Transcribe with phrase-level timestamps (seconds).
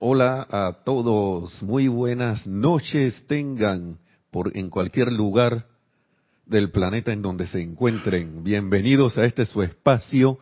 [0.00, 3.98] Hola a todos, muy buenas noches tengan
[4.30, 5.66] por en cualquier lugar
[6.46, 8.44] del planeta en donde se encuentren.
[8.44, 10.38] Bienvenidos a este su espacio,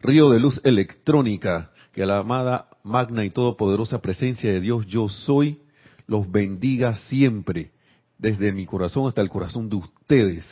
[0.00, 5.60] Río de Luz Electrónica, que la amada, magna y todopoderosa presencia de Dios yo soy,
[6.08, 7.70] los bendiga siempre,
[8.18, 10.44] desde mi corazón hasta el corazón de ustedes,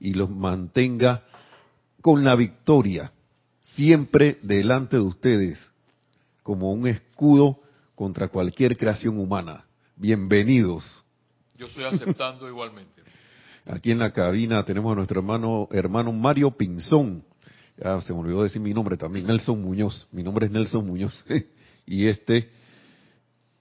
[0.00, 1.24] y los mantenga
[2.00, 3.12] con la victoria,
[3.74, 5.70] siempre delante de ustedes,
[6.42, 7.60] como un escudo
[8.00, 9.66] contra cualquier creación humana.
[9.94, 11.04] Bienvenidos.
[11.58, 13.02] Yo estoy aceptando igualmente.
[13.66, 17.22] Aquí en la cabina tenemos a nuestro hermano, hermano Mario Pinzón.
[17.84, 20.08] Ah, se me olvidó decir mi nombre también, Nelson Muñoz.
[20.12, 21.22] Mi nombre es Nelson Muñoz.
[21.86, 22.48] y este,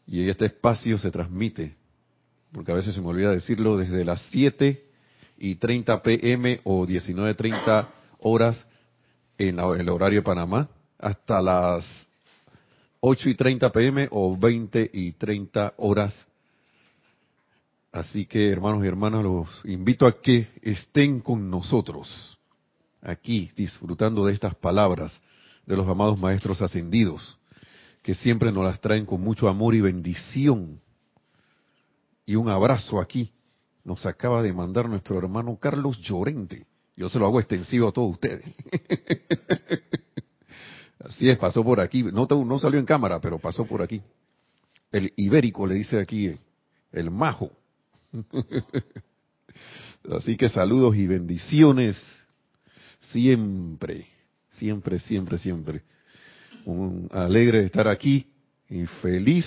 [0.07, 1.75] y este espacio se transmite,
[2.53, 4.81] porque a veces se me olvida decirlo, desde las 7
[5.37, 8.65] y 30 pm o 19.30 horas
[9.37, 12.08] en el horario de Panamá, hasta las
[13.01, 16.15] 8 y 30 pm o 20 y 30 horas.
[17.91, 22.37] Así que hermanos y hermanas, los invito a que estén con nosotros
[23.01, 25.19] aquí disfrutando de estas palabras
[25.65, 27.37] de los amados maestros ascendidos,
[28.03, 30.79] que siempre nos las traen con mucho amor y bendición.
[32.25, 33.31] Y un abrazo aquí
[33.83, 36.65] nos acaba de mandar nuestro hermano Carlos Llorente.
[36.95, 38.45] Yo se lo hago extensivo a todos ustedes.
[40.99, 42.03] Así es, pasó por aquí.
[42.03, 44.01] No, no salió en cámara, pero pasó por aquí.
[44.91, 46.35] El ibérico le dice aquí,
[46.91, 47.51] el majo.
[50.11, 51.97] Así que saludos y bendiciones
[53.11, 54.07] siempre,
[54.49, 55.83] siempre, siempre, siempre.
[56.65, 58.27] Un alegre de estar aquí
[58.69, 59.45] y feliz.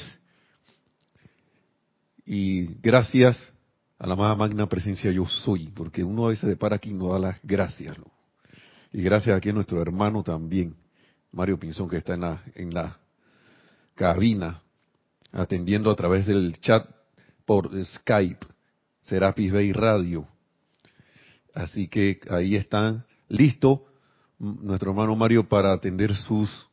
[2.25, 3.53] Y gracias
[3.99, 7.13] a la más magna presencia yo soy, porque uno a veces de para aquí no
[7.13, 7.97] da las gracias.
[8.93, 10.75] Y gracias aquí a nuestro hermano también,
[11.33, 12.99] Mario Pinzón, que está en la, en la
[13.95, 14.63] cabina,
[15.33, 16.87] atendiendo a través del chat
[17.45, 18.47] por Skype,
[19.01, 20.27] Serapis Bay Radio.
[21.55, 23.87] Así que ahí están listo
[24.39, 26.67] nuestro hermano Mario para atender sus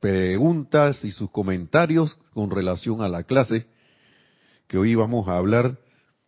[0.00, 3.66] preguntas y sus comentarios con relación a la clase
[4.66, 5.78] que hoy vamos a hablar.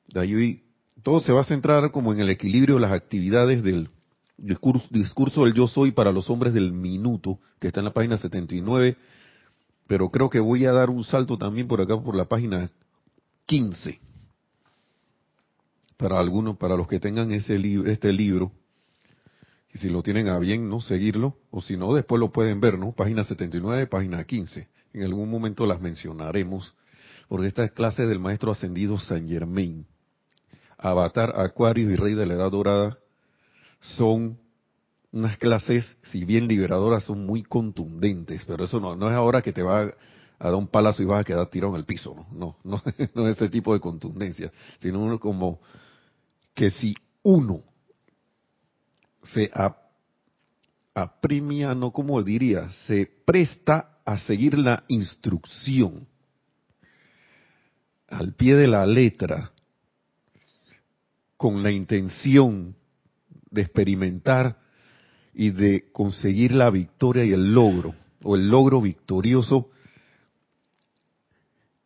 [0.08, 0.62] De ahí
[1.02, 3.90] todo se va a centrar como en el equilibrio de las actividades del
[4.38, 8.96] discurso, del yo soy para los hombres del minuto, que está en la página 79,
[9.86, 12.70] pero creo que voy a dar un salto también por acá por la página
[13.46, 14.00] 15.
[15.96, 18.52] Para algunos, para los que tengan ese libro, este libro,
[19.72, 20.80] y si lo tienen a bien, ¿no?
[20.80, 22.92] Seguirlo, o si no, después lo pueden ver, ¿no?
[22.92, 24.68] Página 79, página 15.
[24.92, 26.74] En algún momento las mencionaremos,
[27.28, 29.86] porque esta es clase del maestro ascendido San Germain.
[30.78, 32.98] Avatar, Acuario y Rey de la Edad Dorada
[33.80, 34.38] son
[35.12, 39.52] unas clases, si bien liberadoras, son muy contundentes, pero eso no, no es ahora que
[39.52, 39.94] te va a,
[40.38, 42.82] dar un palazo y vas a quedar tirado en el piso, no, no, no,
[43.14, 45.60] no es ese tipo de contundencia, sino uno como
[46.54, 47.62] que si uno
[49.22, 49.50] se
[50.94, 56.06] apremia, no como diría, se presta a seguir la instrucción
[58.08, 59.52] al pie de la letra,
[61.36, 62.76] con la intención
[63.56, 64.58] de experimentar
[65.34, 69.70] y de conseguir la victoria y el logro, o el logro victorioso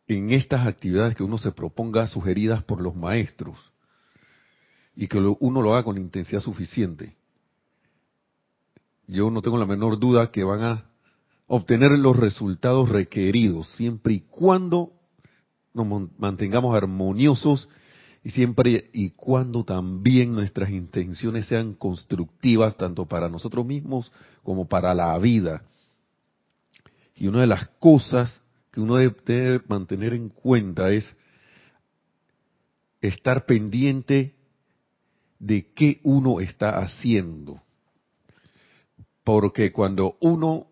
[0.07, 3.57] en estas actividades que uno se proponga sugeridas por los maestros,
[4.95, 7.15] y que uno lo haga con intensidad suficiente.
[9.07, 10.85] Yo no tengo la menor duda que van a
[11.47, 14.93] obtener los resultados requeridos, siempre y cuando
[15.73, 17.69] nos mantengamos armoniosos
[18.23, 24.11] y siempre y cuando también nuestras intenciones sean constructivas tanto para nosotros mismos
[24.43, 25.63] como para la vida.
[27.15, 31.15] Y una de las cosas que uno debe mantener en cuenta es
[33.01, 34.35] estar pendiente
[35.39, 37.61] de qué uno está haciendo.
[39.23, 40.67] Porque cuando uno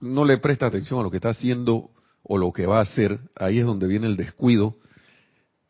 [0.00, 1.90] no le presta atención a lo que está haciendo
[2.24, 4.76] o lo que va a hacer, ahí es donde viene el descuido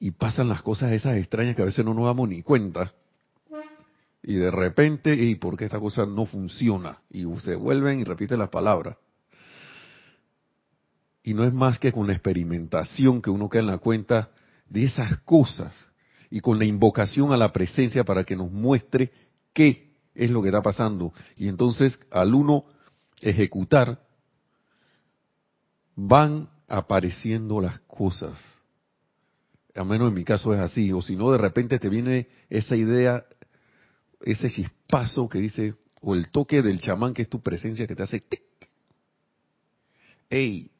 [0.02, 2.92] y pasan las cosas esas extrañas que a veces no nos damos ni cuenta.
[4.20, 6.98] Y de repente, ¿y por qué esta cosa no funciona?
[7.08, 8.96] Y se vuelven y repiten las palabras.
[11.22, 14.30] Y no es más que con la experimentación que uno queda en la cuenta
[14.68, 15.86] de esas cosas
[16.30, 19.12] y con la invocación a la presencia para que nos muestre
[19.52, 21.14] qué es lo que está pasando.
[21.36, 22.64] Y entonces al uno
[23.20, 24.04] ejecutar,
[25.94, 28.61] van apareciendo las cosas
[29.74, 32.76] a menos en mi caso es así, o si no, de repente te viene esa
[32.76, 33.24] idea,
[34.20, 38.02] ese chispazo que dice, o el toque del chamán que es tu presencia que te
[38.02, 38.42] hace tic.
[40.28, 40.70] ¡Ey!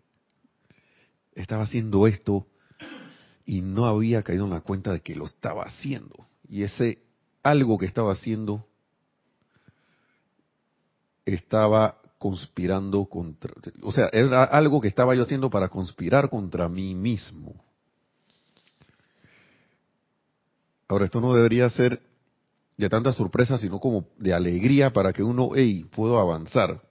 [1.35, 2.47] estaba haciendo esto
[3.47, 6.27] y no había caído en la cuenta de que lo estaba haciendo.
[6.49, 7.03] Y ese
[7.43, 8.67] algo que estaba haciendo
[11.25, 13.53] estaba conspirando contra,
[13.83, 17.65] o sea, era algo que estaba yo haciendo para conspirar contra mí mismo.
[20.93, 22.03] Ahora, esto no debería ser
[22.77, 26.83] de tanta sorpresa, sino como de alegría para que uno, hey, puedo avanzar,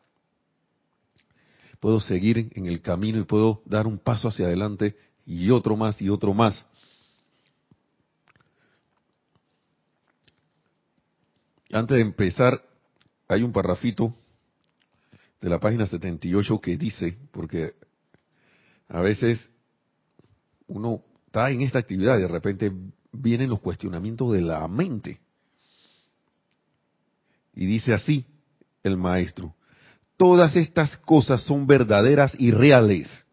[1.80, 6.02] puedo seguir en el camino y puedo dar un paso hacia adelante y otro más
[6.02, 6.66] y otro más.
[11.72, 12.60] Antes de empezar,
[13.28, 14.16] hay un parrafito
[15.40, 17.76] de la página 78 que dice, porque
[18.88, 19.52] a veces
[20.66, 22.72] uno está en esta actividad y de repente
[23.12, 25.20] vienen los cuestionamientos de la mente.
[27.54, 28.26] Y dice así
[28.84, 29.56] el maestro,
[30.18, 33.26] todas estas cosas son verdaderas y reales.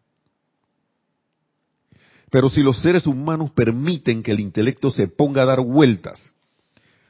[2.29, 6.33] Pero si los seres humanos permiten que el intelecto se ponga a dar vueltas,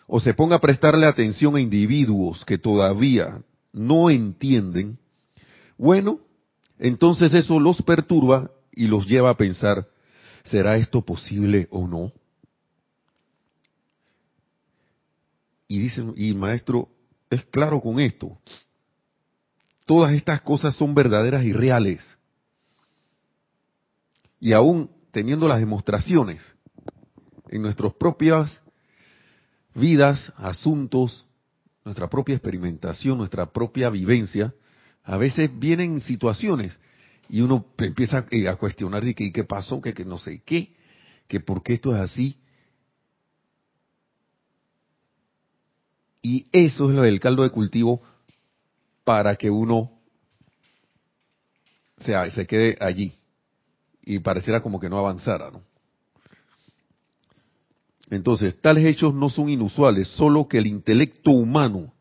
[0.07, 4.98] o se ponga a prestarle atención a individuos que todavía no entienden,
[5.77, 6.19] bueno,
[6.80, 9.88] entonces eso los perturba y los lleva a pensar,
[10.44, 12.12] ¿será esto posible o no?
[15.69, 16.89] Y dice, y maestro
[17.30, 18.39] es claro con esto.
[19.86, 22.18] Todas estas cosas son verdaderas y reales.
[24.39, 26.42] Y aún teniendo las demostraciones
[27.50, 28.62] en nuestras propias
[29.75, 31.27] vidas, asuntos,
[31.86, 34.51] nuestra propia experimentación, nuestra propia vivencia,
[35.04, 36.77] a veces vienen situaciones
[37.30, 40.74] y uno empieza eh, a cuestionar de qué pasó, que, que no sé qué,
[41.27, 42.38] que por qué esto es así.
[46.21, 48.01] Y eso es lo del caldo de cultivo
[49.04, 49.92] para que uno
[52.04, 53.13] se, se quede allí
[54.04, 55.62] y pareciera como que no avanzara, ¿no?
[58.10, 61.94] Entonces, tales hechos no son inusuales, solo que el intelecto humano,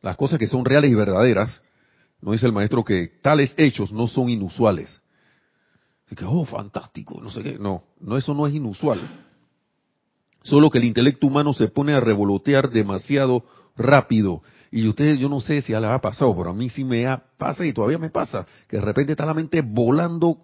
[0.00, 1.60] las cosas que son reales y verdaderas,
[2.22, 5.02] no dice el maestro que tales hechos no son inusuales.
[6.06, 7.58] Así que, oh, fantástico, no sé qué.
[7.58, 9.00] No, no, eso no es inusual.
[10.42, 13.44] Solo que el intelecto humano se pone a revolotear demasiado
[13.80, 14.42] rápido.
[14.70, 17.04] Y ustedes, yo no sé si ya les ha pasado, pero a mí sí me
[17.36, 20.38] pasa y todavía me pasa, que de repente está la mente volando.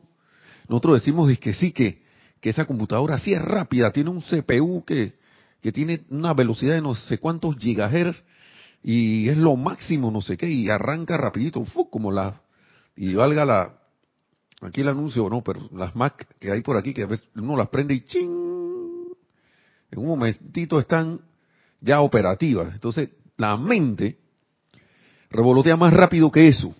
[0.68, 2.06] Nosotros decimos que sí, que
[2.40, 5.14] que esa computadora sí es rápida, tiene un CPU que,
[5.60, 8.22] que tiene una velocidad de no sé cuántos gigahertz
[8.82, 12.40] y es lo máximo, no sé qué, y arranca rapidito, como la,
[12.94, 13.78] y valga la,
[14.60, 17.56] aquí el anuncio, no, pero las Mac que hay por aquí, que a veces uno
[17.56, 19.08] las prende y ching,
[19.90, 21.20] en un momentito están
[21.80, 22.74] ya operativas.
[22.74, 24.18] Entonces, la mente
[25.30, 26.74] revolotea más rápido que eso.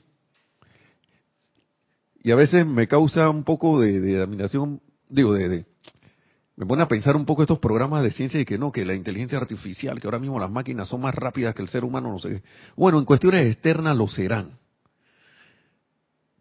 [2.23, 5.65] Y a veces me causa un poco de, admiración digo, de,
[6.57, 8.95] me pone a pensar un poco estos programas de ciencia y que no, que la
[8.95, 12.19] inteligencia artificial, que ahora mismo las máquinas son más rápidas que el ser humano, no
[12.19, 12.43] sé.
[12.77, 14.59] Bueno, en cuestiones externas lo serán.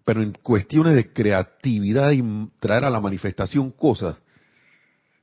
[0.06, 2.24] Pero en cuestiones de creatividad y
[2.60, 4.16] traer a la manifestación cosas,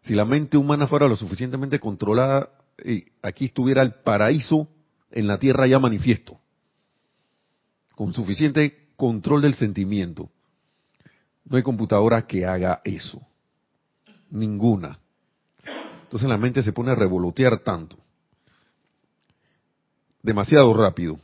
[0.02, 2.50] si la mente humana fuera lo suficientemente controlada,
[3.22, 4.68] aquí estuviera el paraíso
[5.12, 6.38] en la tierra ya manifiesto,
[7.94, 10.30] con suficiente control del sentimiento.
[11.44, 13.20] No hay computadora que haga eso
[14.30, 14.98] ninguna.
[16.04, 17.96] Entonces la mente se pone a revolotear tanto,
[20.22, 21.18] demasiado rápido.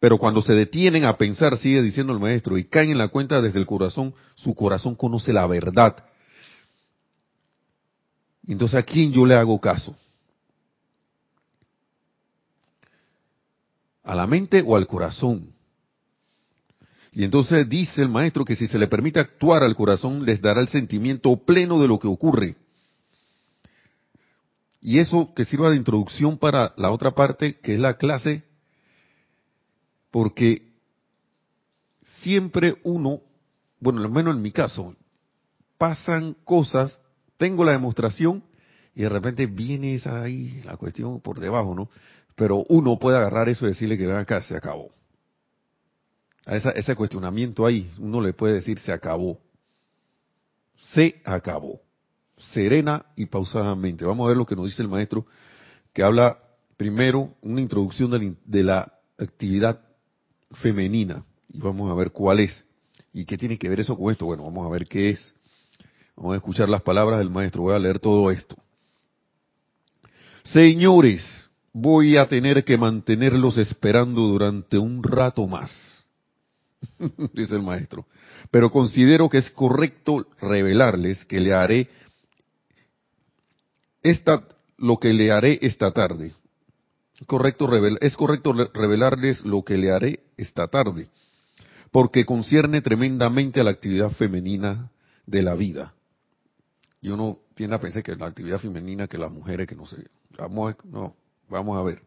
[0.00, 3.40] Pero cuando se detienen a pensar, sigue diciendo el maestro, y caen en la cuenta
[3.40, 6.04] desde el corazón, su corazón conoce la verdad.
[8.46, 9.94] Entonces, ¿a quién yo le hago caso?
[14.02, 15.52] ¿A la mente o al corazón?
[17.12, 20.60] Y entonces dice el maestro que si se le permite actuar al corazón, les dará
[20.60, 22.56] el sentimiento pleno de lo que ocurre.
[24.80, 28.42] Y eso que sirva de introducción para la otra parte, que es la clase,
[30.10, 30.72] porque
[32.22, 33.20] siempre uno,
[33.78, 34.96] bueno, al menos en mi caso,
[35.78, 36.98] pasan cosas,
[37.36, 38.42] tengo la demostración
[38.94, 41.88] y de repente viene esa ahí, la cuestión por debajo, ¿no?
[42.34, 44.90] Pero uno puede agarrar eso y decirle que ven acá, se acabó
[46.44, 49.38] a ese cuestionamiento ahí, uno le puede decir se acabó.
[50.92, 51.80] Se acabó.
[52.52, 54.04] Serena y pausadamente.
[54.04, 55.26] Vamos a ver lo que nos dice el maestro,
[55.92, 56.38] que habla
[56.76, 59.80] primero una introducción de, de la actividad
[60.50, 61.24] femenina.
[61.48, 62.64] Y vamos a ver cuál es.
[63.12, 64.26] ¿Y qué tiene que ver eso con esto?
[64.26, 65.34] Bueno, vamos a ver qué es.
[66.16, 67.62] Vamos a escuchar las palabras del maestro.
[67.62, 68.56] Voy a leer todo esto.
[70.42, 71.41] Señores,
[71.72, 75.70] voy a tener que mantenerlos esperando durante un rato más
[77.32, 78.06] dice el maestro.
[78.50, 81.88] Pero considero que es correcto revelarles que le haré
[84.02, 84.44] esta,
[84.78, 86.34] lo que le haré esta tarde.
[87.26, 87.68] Correcto,
[88.00, 91.08] es correcto revelarles lo que le haré esta tarde,
[91.92, 94.90] porque concierne tremendamente a la actividad femenina
[95.24, 95.94] de la vida.
[97.00, 99.98] Y uno tiende a pensar que la actividad femenina, que las mujeres, que no sé.
[100.90, 101.14] No,
[101.52, 102.02] vamos a ver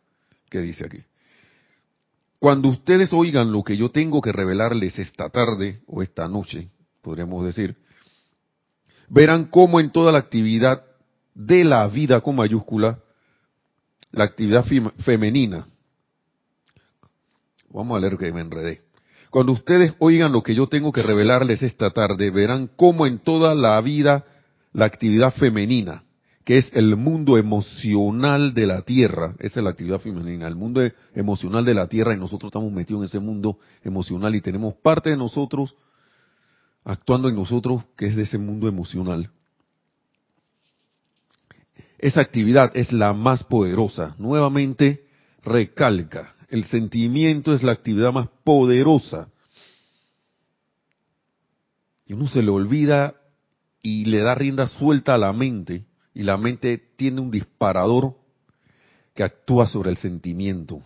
[0.49, 0.99] qué dice aquí.
[2.39, 6.69] Cuando ustedes oigan lo que yo tengo que revelarles esta tarde o esta noche,
[7.01, 7.77] podríamos decir,
[9.07, 10.83] verán cómo en toda la actividad
[11.33, 12.99] de la vida con mayúscula,
[14.11, 14.65] la actividad
[14.99, 15.67] femenina.
[17.69, 18.81] Vamos a leer que me enredé.
[19.29, 23.53] Cuando ustedes oigan lo que yo tengo que revelarles esta tarde, verán cómo en toda
[23.53, 24.25] la vida
[24.71, 26.03] la actividad femenina,
[26.45, 30.79] que es el mundo emocional de la tierra, esa es la actividad femenina, el mundo
[31.15, 35.09] emocional de la tierra y nosotros estamos metidos en ese mundo emocional y tenemos parte
[35.09, 35.75] de nosotros
[36.83, 39.31] actuando en nosotros que es de ese mundo emocional.
[41.97, 44.15] Esa actividad es la más poderosa.
[44.19, 45.07] Nuevamente
[45.43, 49.29] recalca, el sentimiento es la actividad más poderosa.
[52.05, 53.15] Y uno se le olvida
[53.81, 55.85] y le da rienda suelta a la mente,
[56.15, 58.15] y la mente tiene un disparador
[59.13, 60.81] que actúa sobre el sentimiento.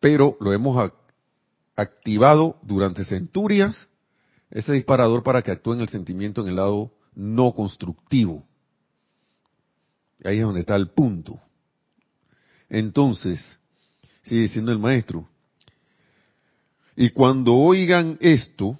[0.00, 0.90] Pero lo hemos
[1.76, 3.88] activado durante centurias,
[4.50, 8.42] ese disparador para que actúe en el sentimiento en el lado no constructivo.
[10.24, 11.38] Ahí es donde está el punto.
[12.70, 13.44] Entonces,
[14.22, 15.28] sigue diciendo el maestro,
[16.96, 18.78] y cuando oigan esto,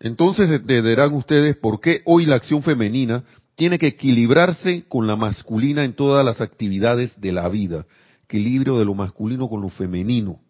[0.00, 3.22] entonces entenderán ustedes por qué hoy la acción femenina
[3.54, 7.84] tiene que equilibrarse con la masculina en todas las actividades de la vida.
[8.24, 10.40] Equilibrio de lo masculino con lo femenino.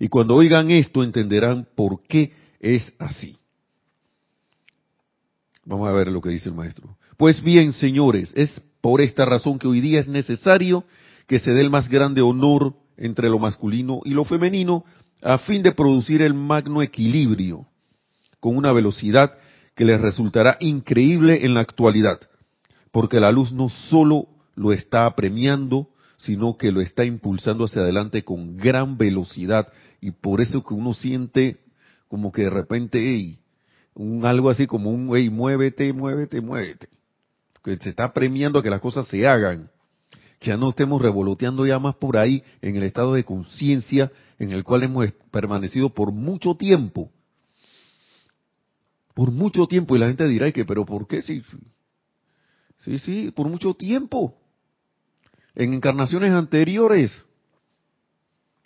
[0.00, 3.36] Y cuando oigan esto entenderán por qué es así.
[5.64, 6.96] Vamos a ver lo que dice el maestro.
[7.16, 10.84] Pues bien, señores, es por esta razón que hoy día es necesario
[11.28, 14.84] que se dé el más grande honor entre lo masculino y lo femenino
[15.22, 17.68] a fin de producir el magno equilibrio
[18.40, 19.34] con una velocidad
[19.74, 22.20] que les resultará increíble en la actualidad,
[22.90, 28.24] porque la luz no solo lo está apremiando, sino que lo está impulsando hacia adelante
[28.24, 29.68] con gran velocidad
[30.00, 31.58] y por eso que uno siente
[32.08, 33.38] como que de repente,
[33.94, 36.88] un algo así como un, hey, muévete, muévete, muévete.
[37.62, 39.70] Que se está premiando a que las cosas se hagan.
[40.40, 44.52] Que ya no estemos revoloteando ya más por ahí en el estado de conciencia en
[44.52, 47.10] el cual hemos permanecido por mucho tiempo.
[49.18, 49.96] Por mucho tiempo.
[49.96, 51.22] Y la gente dirá, que, pero ¿por qué?
[51.22, 51.42] Sí,
[52.78, 54.38] sí, sí, por mucho tiempo.
[55.56, 57.24] En encarnaciones anteriores.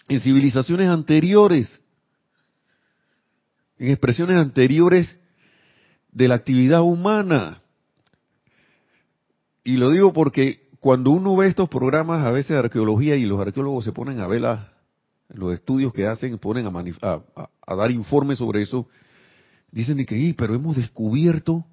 [0.09, 1.81] En civilizaciones anteriores.
[3.79, 5.19] En expresiones anteriores
[6.11, 7.59] de la actividad humana.
[9.65, 13.41] Y lo digo porque cuando uno ve estos programas a veces de arqueología y los
[13.41, 14.43] arqueólogos se ponen a ver
[15.31, 17.23] los estudios que hacen, ponen a,
[17.67, 18.87] a, dar informes sobre eso,
[19.73, 21.67] dicen que, pero hemos descubierto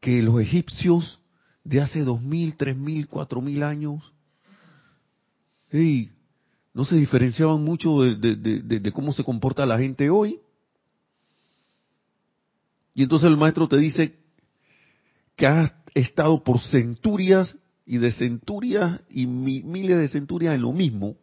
[0.00, 1.20] que los egipcios
[1.64, 4.12] de hace dos mil, tres mil, cuatro mil años,
[6.74, 10.40] no se diferenciaban mucho de cómo se comporta la gente hoy.
[12.92, 14.16] Y entonces el maestro te dice
[15.36, 21.16] que has estado por centurias y de centurias y miles de centurias en lo mismo.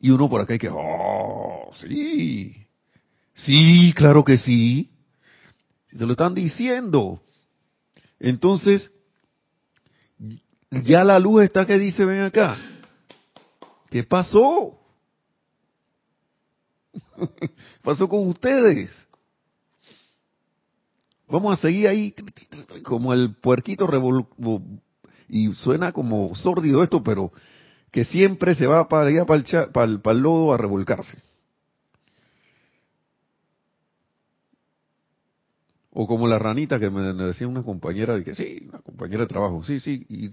[0.00, 2.66] Y uno por acá hay que, oh, sí,
[3.34, 4.90] sí, claro que sí.
[5.90, 7.20] Te lo están diciendo.
[8.20, 8.92] Entonces,
[10.70, 12.56] ya la luz está que dice, ven acá.
[13.90, 14.78] ¿Qué pasó?
[17.82, 18.90] pasó con ustedes?
[21.26, 22.14] Vamos a seguir ahí
[22.84, 23.86] como el puerquito
[25.28, 27.32] y suena como sórdido esto, pero
[27.90, 31.22] que siempre se va para allá para el, para el, lodo a revolcarse.
[35.90, 39.26] O como la ranita que me decía una compañera, de que sí, una compañera de
[39.26, 40.30] trabajo, sí, sí, y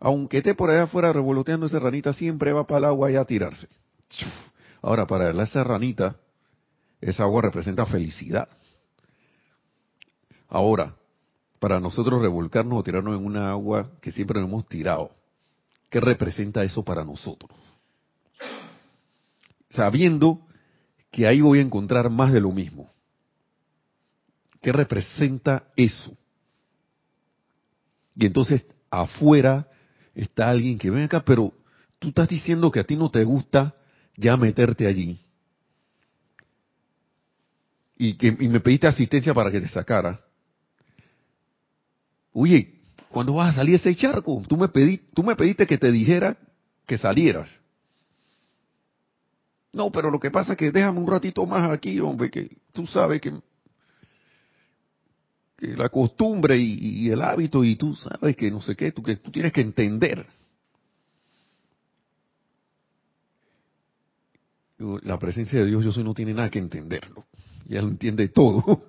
[0.00, 3.24] aunque esté por allá afuera revoloteando esa ranita, siempre va para el agua y a
[3.24, 3.68] tirarse.
[4.82, 6.16] Ahora, para esa ranita,
[7.00, 8.48] esa agua representa felicidad.
[10.48, 10.96] Ahora,
[11.58, 15.10] para nosotros revolcarnos o tirarnos en una agua que siempre nos hemos tirado,
[15.90, 17.50] ¿qué representa eso para nosotros?
[19.68, 20.46] Sabiendo
[21.10, 22.90] que ahí voy a encontrar más de lo mismo.
[24.62, 26.16] ¿Qué representa eso?
[28.14, 29.68] Y entonces afuera
[30.14, 31.52] está alguien que ven acá, pero
[31.98, 33.74] tú estás diciendo que a ti no te gusta
[34.16, 35.20] ya meterte allí.
[37.96, 40.24] Y, que, y me pediste asistencia para que te sacara.
[42.32, 42.79] Oye,
[43.10, 44.42] ¿cuándo vas a salir ese charco?
[44.48, 46.36] Tú me, pedí, tú me pediste que te dijera
[46.86, 47.50] que salieras.
[49.72, 52.86] No, pero lo que pasa es que déjame un ratito más aquí, hombre, que tú
[52.86, 53.32] sabes que,
[55.58, 59.16] la costumbre y, y, el hábito y tú sabes que no sé qué, tú, que
[59.16, 60.26] tú tienes que entender.
[65.02, 67.26] La presencia de Dios yo soy no tiene nada que entenderlo.
[67.66, 68.88] Ya lo entiende todo.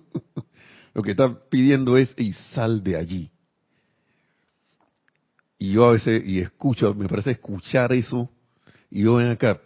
[0.94, 3.30] lo que está pidiendo es y sal de allí.
[5.62, 8.30] Y yo a veces, y escucho, me parece escuchar eso,
[8.90, 9.60] y yo ven acá,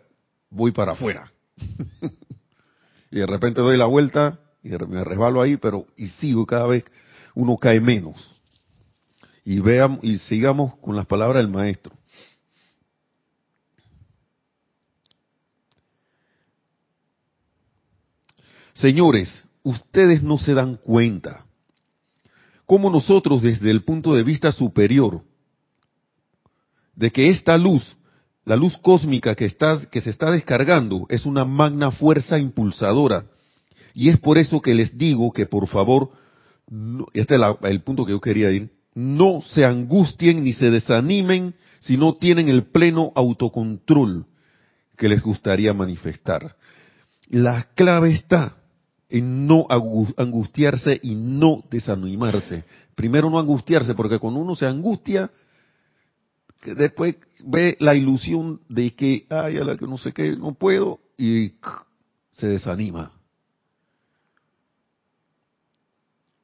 [0.50, 1.32] voy para afuera.
[3.12, 6.84] y de repente doy la vuelta, y me resbalo ahí, pero, y sigo cada vez,
[7.36, 8.28] uno cae menos.
[9.44, 11.94] Y veamos, y sigamos con las palabras del maestro.
[18.72, 21.46] Señores, ustedes no se dan cuenta
[22.66, 25.22] cómo nosotros desde el punto de vista superior
[26.96, 27.96] de que esta luz,
[28.44, 33.26] la luz cósmica que, está, que se está descargando, es una magna fuerza impulsadora.
[33.94, 36.10] Y es por eso que les digo que por favor,
[37.12, 41.96] este es el punto que yo quería ir, no se angustien ni se desanimen si
[41.96, 44.26] no tienen el pleno autocontrol
[44.96, 46.56] que les gustaría manifestar.
[47.28, 48.56] La clave está
[49.08, 52.64] en no angustiarse y no desanimarse.
[52.94, 55.30] Primero no angustiarse, porque cuando uno se angustia,
[56.64, 61.00] después ve la ilusión de que, ay, a la que no sé qué, no puedo,
[61.18, 61.52] y
[62.32, 63.12] se desanima.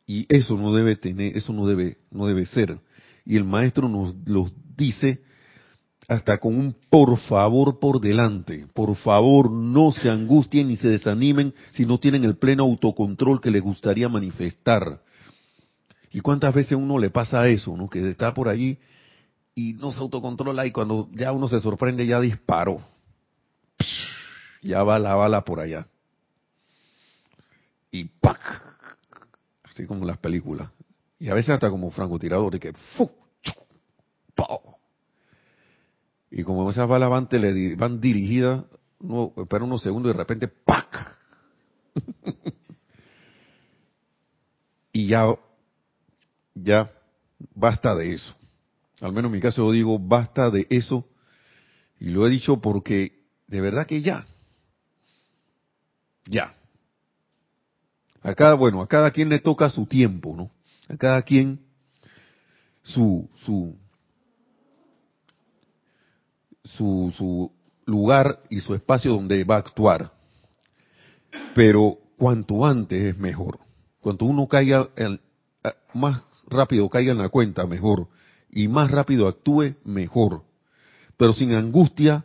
[0.06, 2.80] Y eso no debe tener, eso no debe, no debe ser.
[3.24, 5.22] Y el maestro nos lo dice
[6.08, 8.66] hasta con un por favor por delante.
[8.74, 13.52] Por favor, no se angustien ni se desanimen si no tienen el pleno autocontrol que
[13.52, 15.00] les gustaría manifestar.
[16.10, 17.88] ¿Y cuántas veces uno le pasa eso, no?
[17.88, 18.78] Que está por allí
[19.54, 22.80] y no se autocontrola y cuando ya uno se sorprende ya disparó.
[24.62, 25.86] Ya va la bala por allá.
[27.90, 28.38] Y ¡pac!
[29.64, 30.70] Así como las películas.
[31.18, 32.74] Y a veces hasta como francotirador y que.
[36.30, 38.64] Y como esas balas van, dirigidas,
[39.36, 41.18] espera unos segundos y de repente ¡pac!
[44.92, 45.34] y ya,
[46.54, 46.90] ya
[47.54, 48.34] basta de eso.
[49.00, 51.06] Al menos en mi caso yo digo, basta de eso.
[51.98, 54.26] Y lo he dicho porque de verdad que ya.
[56.26, 56.54] Ya.
[58.22, 60.50] A cada, bueno, a cada quien le toca su tiempo, ¿no?
[60.88, 61.60] A cada quien
[62.82, 63.76] su, su,
[66.64, 67.52] su, su
[67.86, 70.12] lugar y su espacio donde va a actuar.
[71.54, 73.58] Pero cuanto antes es mejor.
[74.00, 74.88] Cuanto uno caiga,
[75.94, 78.08] más rápido caiga en la cuenta, mejor.
[78.52, 80.42] Y más rápido actúe, mejor.
[81.16, 82.24] Pero sin angustia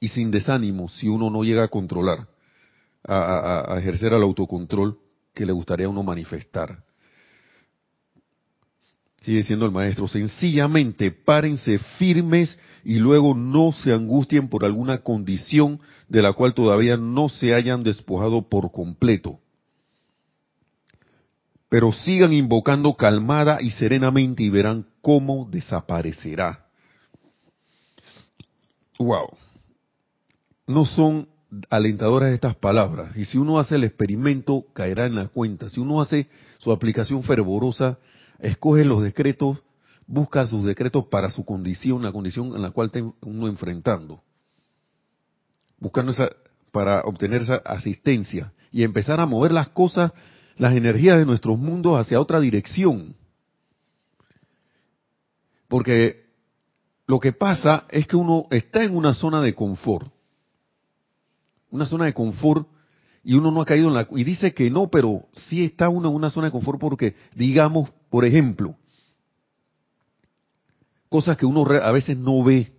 [0.00, 2.28] y sin desánimo si uno no llega a controlar,
[3.06, 4.98] a, ejercer el autocontrol
[5.34, 6.82] que le gustaría a uno manifestar.
[9.22, 15.80] Sigue siendo el maestro, sencillamente párense firmes y luego no se angustien por alguna condición
[16.08, 19.38] de la cual todavía no se hayan despojado por completo.
[21.70, 26.66] Pero sigan invocando calmada y serenamente y verán cómo desaparecerá.
[28.98, 29.28] Wow.
[30.66, 31.28] No son
[31.68, 33.16] alentadoras estas palabras.
[33.16, 35.68] Y si uno hace el experimento, caerá en la cuenta.
[35.68, 36.28] Si uno hace
[36.58, 37.98] su aplicación fervorosa,
[38.40, 39.58] escoge los decretos,
[40.06, 44.22] busca sus decretos para su condición, la condición en la cual está uno enfrentando.
[45.78, 46.30] Buscando esa,
[46.72, 50.12] para obtener esa asistencia y empezar a mover las cosas,
[50.60, 53.16] las energías de nuestros mundos hacia otra dirección.
[55.68, 56.26] Porque
[57.06, 60.12] lo que pasa es que uno está en una zona de confort.
[61.70, 62.68] Una zona de confort
[63.24, 64.06] y uno no ha caído en la...
[64.10, 67.88] Y dice que no, pero sí está uno en una zona de confort porque, digamos,
[68.10, 68.76] por ejemplo,
[71.08, 72.70] cosas que uno a veces no ve.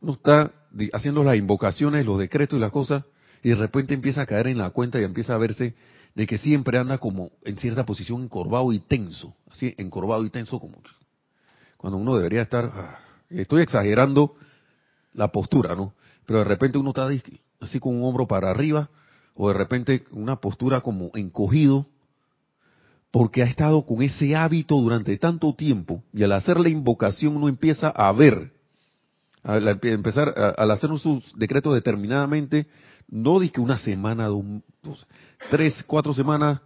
[0.00, 0.50] Uno está
[0.94, 3.04] haciendo las invocaciones, los decretos y las cosas,
[3.42, 5.74] y de repente empieza a caer en la cuenta y empieza a verse
[6.14, 10.60] de que siempre anda como en cierta posición encorvado y tenso, así encorvado y tenso
[10.60, 10.78] como
[11.82, 14.36] cuando uno debería estar, ah, estoy exagerando
[15.14, 15.94] la postura, ¿no?
[16.26, 17.08] Pero de repente uno está
[17.60, 18.88] así con un hombro para arriba,
[19.34, 21.86] o de repente una postura como encogido,
[23.10, 27.48] porque ha estado con ese hábito durante tanto tiempo, y al hacer la invocación uno
[27.48, 28.52] empieza a ver
[29.42, 32.68] Al empezar, al hacer sus decretos determinadamente,
[33.12, 35.06] no di que una semana, dos,
[35.50, 36.62] tres, cuatro semanas,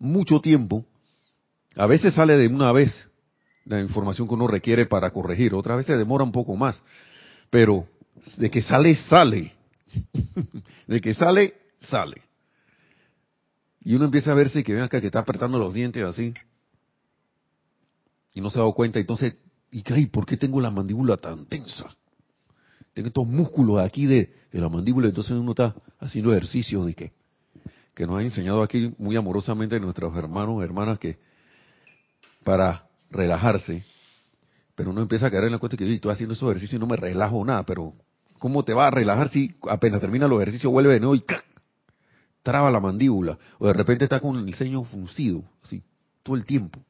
[0.00, 0.84] mucho tiempo.
[1.76, 3.08] A veces sale de una vez
[3.64, 6.82] la información que uno requiere para corregir, otras veces demora un poco más.
[7.48, 7.86] Pero
[8.36, 9.52] de que sale, sale.
[10.88, 12.20] de que sale, sale.
[13.82, 16.34] Y uno empieza a verse que ven acá que está apretando los dientes así.
[18.34, 18.98] Y no se ha dado cuenta.
[18.98, 19.36] Entonces,
[19.70, 20.08] ¿y qué?
[20.08, 21.94] ¿Por qué tengo la mandíbula tan tensa?
[22.94, 25.08] Tengo estos músculos aquí de, la mandíbula.
[25.08, 27.12] Entonces uno está haciendo ejercicios de que,
[27.94, 31.18] que nos han enseñado aquí muy amorosamente nuestros hermanos, hermanas, que
[32.44, 33.84] para relajarse.
[34.74, 36.80] Pero uno empieza a caer en la cuenta que "Oye, estoy haciendo esos ejercicios y
[36.80, 37.62] no me relajo nada.
[37.64, 37.94] Pero,
[38.38, 41.44] ¿cómo te va a relajar si apenas termina los ejercicios vuelve de nuevo y ¡clac!
[42.42, 43.38] traba la mandíbula?
[43.58, 45.82] O de repente está con el ceño fruncido, así,
[46.22, 46.80] todo el tiempo.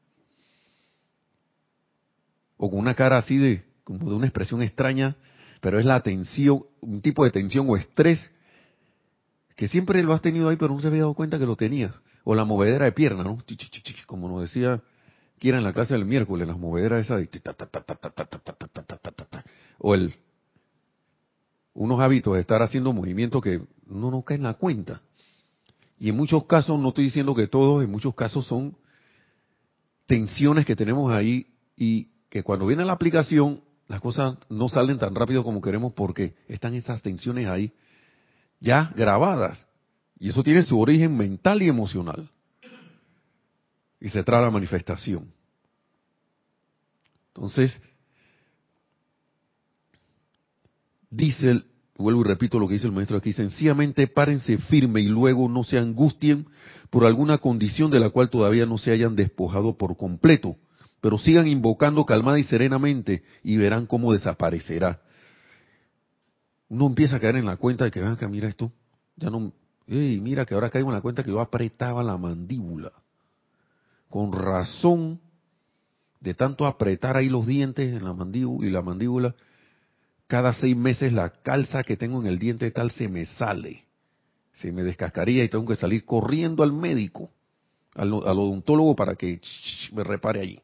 [2.57, 5.15] O con una cara así de, como de una expresión extraña,
[5.63, 8.33] pero es la tensión, un tipo de tensión o estrés
[9.55, 11.93] que siempre lo has tenido ahí, pero no se había dado cuenta que lo tenías.
[12.25, 13.37] O la movedera de pierna, ¿no?
[14.05, 14.81] Como nos decía
[15.39, 17.29] Kira en la clase del miércoles, las movederas esas de...
[19.77, 20.13] O el...
[21.73, 25.01] Unos hábitos de estar haciendo movimientos que no nos caen la cuenta.
[25.97, 28.75] Y en muchos casos, no estoy diciendo que todos, en muchos casos son
[30.07, 31.47] tensiones que tenemos ahí
[31.77, 36.35] y que cuando viene la aplicación las cosas no salen tan rápido como queremos porque
[36.47, 37.73] están esas tensiones ahí
[38.59, 39.67] ya grabadas.
[40.17, 42.29] Y eso tiene su origen mental y emocional.
[43.99, 45.31] Y se trae a la manifestación.
[47.27, 47.79] Entonces,
[51.09, 51.65] dice, el,
[51.97, 55.63] vuelvo y repito lo que dice el maestro aquí, sencillamente párense firme y luego no
[55.63, 56.47] se angustien
[56.89, 60.57] por alguna condición de la cual todavía no se hayan despojado por completo,
[61.03, 65.01] pero sigan invocando calmada y serenamente y verán cómo desaparecerá.
[66.69, 68.71] Uno empieza a caer en la cuenta de que, ven acá, mira esto,
[69.17, 69.51] ya no,
[69.85, 72.93] mira que ahora caigo en la cuenta que yo apretaba la mandíbula.
[74.09, 75.19] Con razón
[76.21, 79.35] de tanto apretar ahí los dientes en la mandíbula y la mandíbula,
[80.27, 83.83] cada seis meses la calza que tengo en el diente tal se me sale,
[84.53, 87.29] se me descascaría y tengo que salir corriendo al médico,
[87.93, 89.41] al, al odontólogo para que
[89.91, 90.61] me repare allí.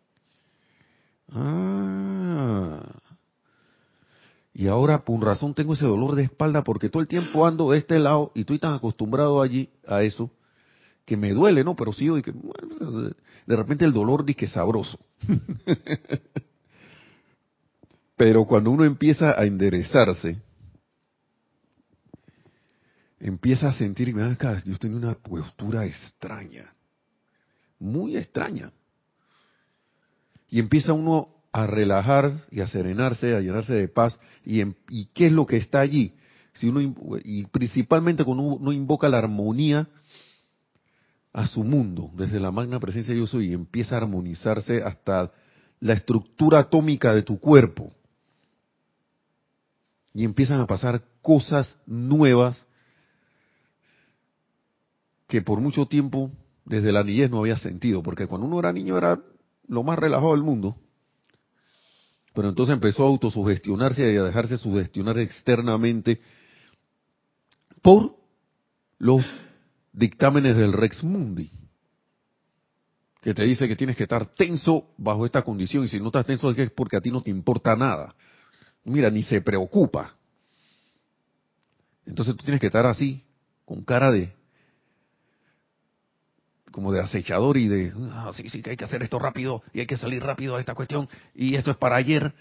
[1.32, 2.82] Ah.
[4.54, 7.78] Y ahora por razón tengo ese dolor de espalda porque todo el tiempo ando de
[7.78, 10.32] este lado y estoy tan acostumbrado allí a eso
[11.06, 11.76] que me duele, ¿no?
[11.76, 13.10] Pero sigo y que bueno,
[13.46, 15.00] de repente el dolor dice que sabroso.
[18.18, 20.42] Pero cuando uno empieza a enderezarse,
[23.20, 26.74] empieza a sentir, acá, yo tengo una postura extraña,
[27.80, 28.74] muy extraña.
[30.50, 34.20] Y empieza uno a relajar y a serenarse, a llenarse de paz.
[34.46, 36.14] ¿Y, en, y qué es lo que está allí?
[36.54, 36.82] Si uno,
[37.24, 39.88] y principalmente cuando uno invoca la armonía
[41.32, 45.32] a su mundo, desde la magna presencia de yo soy, y empieza a armonizarse hasta
[45.80, 47.94] la estructura atómica de tu cuerpo.
[50.14, 52.66] Y empiezan a pasar cosas nuevas
[55.28, 56.32] que por mucho tiempo,
[56.66, 59.22] desde la niñez, no había sentido, porque cuando uno era niño era
[59.70, 60.76] lo más relajado del mundo.
[62.34, 66.20] Pero entonces empezó a autosugestionarse y a dejarse sugestionar externamente
[67.82, 68.16] por
[68.98, 69.26] los
[69.94, 71.52] dictámenes del Rex Mundi,
[73.22, 76.26] que te dice que tienes que estar tenso bajo esta condición, y si no estás
[76.26, 78.16] tenso es porque a ti no te importa nada.
[78.84, 80.16] Mira, ni se preocupa.
[82.06, 83.24] Entonces tú tienes que estar así,
[83.66, 84.34] con cara de,
[86.80, 89.82] como de acechador y de, ah, sí, sí, que hay que hacer esto rápido y
[89.82, 92.34] hay que salir rápido a esta cuestión y esto es para ayer.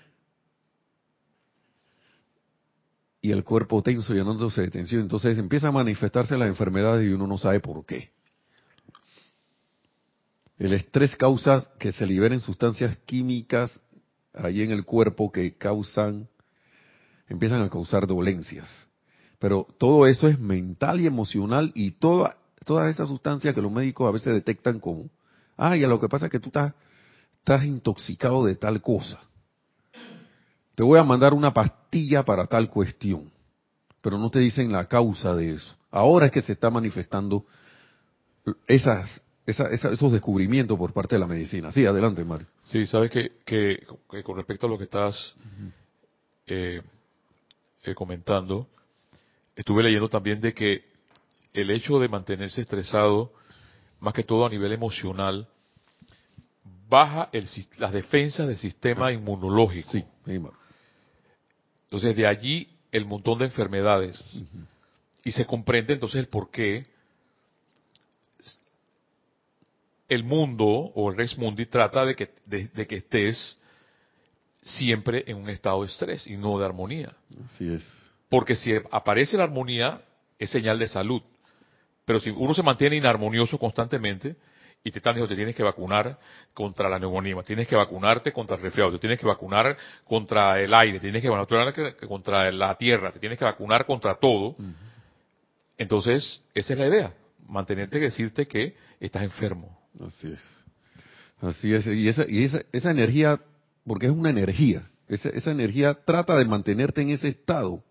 [3.20, 5.02] Y el cuerpo tenso llenándose de tensión.
[5.02, 8.12] Entonces empieza a manifestarse la enfermedad y uno no sabe por qué.
[10.56, 13.80] El estrés causa que se liberen sustancias químicas
[14.32, 16.28] allí en el cuerpo que causan,
[17.28, 18.86] empiezan a causar dolencias.
[19.40, 24.08] Pero todo eso es mental y emocional y toda, todas esas sustancias que los médicos
[24.08, 25.08] a veces detectan como,
[25.56, 26.74] ah, ya lo que pasa es que tú estás,
[27.32, 29.20] estás intoxicado de tal cosa.
[30.74, 33.30] Te voy a mandar una pastilla para tal cuestión,
[34.00, 35.76] pero no te dicen la causa de eso.
[35.90, 37.44] Ahora es que se está manifestando
[38.66, 41.72] esas, esa, esa, esos descubrimientos por parte de la medicina.
[41.72, 42.46] Sí, adelante, Mario.
[42.64, 45.34] Sí, sabes que, que, que con respecto a lo que estás
[46.46, 46.82] eh,
[47.82, 48.68] eh, comentando,
[49.56, 50.87] estuve leyendo también de que
[51.52, 53.32] el hecho de mantenerse estresado,
[54.00, 55.48] más que todo a nivel emocional,
[56.88, 59.90] baja el, las defensas del sistema inmunológico.
[59.90, 60.04] Sí.
[61.84, 64.22] Entonces de allí el montón de enfermedades.
[65.24, 66.86] Y se comprende entonces el por qué
[70.08, 73.56] el mundo o el Rex Mundi trata de que, de, que estés
[74.62, 77.14] siempre en un estado de estrés y no de armonía.
[77.44, 77.86] Así es.
[78.28, 80.00] Porque si aparece la armonía,
[80.38, 81.22] es señal de salud.
[82.08, 84.34] Pero si uno se mantiene inarmonioso constantemente,
[84.82, 86.18] y te están diciendo, te tienes que vacunar
[86.54, 90.72] contra la neumonía, tienes que vacunarte contra el resfriado, te tienes que vacunar contra el
[90.72, 91.74] aire, tienes que vacunar
[92.08, 94.56] contra la tierra, te tienes que vacunar contra todo.
[95.76, 97.12] Entonces, esa es la idea,
[97.46, 99.78] mantenerte y decirte que estás enfermo.
[100.00, 100.40] Así es.
[101.42, 101.86] Así es.
[101.88, 103.38] Y esa, y esa, esa energía,
[103.86, 107.84] porque es una energía, esa, esa energía trata de mantenerte en ese estado.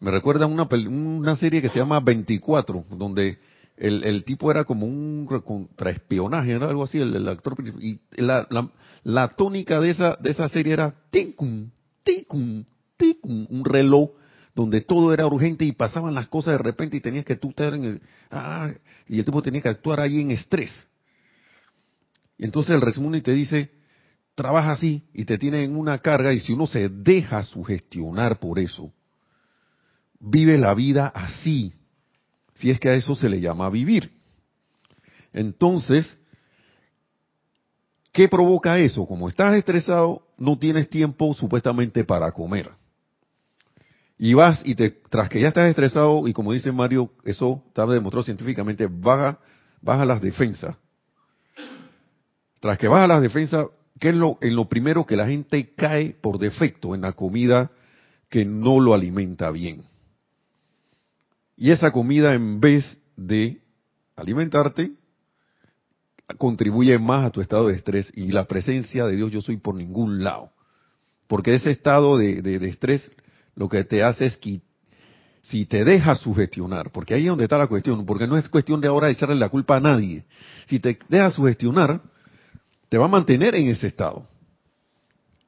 [0.00, 3.38] Me recuerda una, una serie que se llama 24, donde
[3.76, 8.70] el, el tipo era como un contraespionaje, era algo así, el, actor y la, la,
[9.04, 11.70] la, tónica de esa, de esa serie era ticum,
[12.02, 12.64] ticum,
[12.96, 14.10] ticum, un reloj
[14.54, 17.74] donde todo era urgente y pasaban las cosas de repente y tenías que tú estar
[17.74, 18.70] en el, ah,
[19.06, 20.86] y el tipo tenía que actuar ahí en estrés.
[22.38, 23.70] Y entonces el resumen te dice,
[24.34, 28.58] trabaja así y te tiene en una carga y si uno se deja sugestionar por
[28.58, 28.92] eso,
[30.20, 31.74] vive la vida así,
[32.54, 34.12] si es que a eso se le llama vivir.
[35.32, 36.16] Entonces,
[38.12, 39.06] ¿qué provoca eso?
[39.06, 42.70] Como estás estresado, no tienes tiempo supuestamente para comer.
[44.18, 47.86] Y vas y te, tras que ya estás estresado, y como dice Mario, eso está
[47.86, 49.38] demostrado científicamente, baja,
[49.80, 50.76] baja las defensas.
[52.60, 56.10] Tras que baja las defensas, ¿qué es lo, en lo primero que la gente cae
[56.10, 56.94] por defecto?
[56.94, 57.70] En la comida
[58.28, 59.84] que no lo alimenta bien.
[61.60, 63.60] Y esa comida, en vez de
[64.16, 64.92] alimentarte,
[66.38, 69.74] contribuye más a tu estado de estrés y la presencia de Dios yo soy por
[69.74, 70.52] ningún lado.
[71.28, 73.12] Porque ese estado de, estrés
[73.54, 74.62] lo que te hace es que
[75.42, 78.80] si te dejas sugestionar, porque ahí es donde está la cuestión, porque no es cuestión
[78.80, 80.24] de ahora de echarle la culpa a nadie.
[80.66, 82.00] Si te dejas sugestionar,
[82.88, 84.26] te va a mantener en ese estado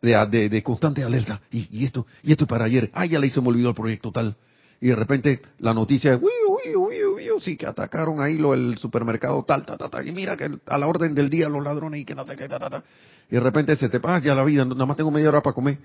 [0.03, 1.40] de, de, constante alerta.
[1.51, 2.90] Y, y, esto, y esto para ayer.
[2.92, 4.37] Ah, ya le hizo, me olvidó el proyecto tal
[4.83, 8.53] y de repente la noticia es, uy, uy, uy, uy, sí que atacaron ahí lo
[8.53, 12.01] el supermercado tal, tal, tal, y mira que a la orden del día los ladrones
[12.01, 12.83] y que no sé qué, ta,
[13.31, 15.55] y de repente se te pasa ya la vida, nada más tengo media hora para
[15.55, 15.79] comer,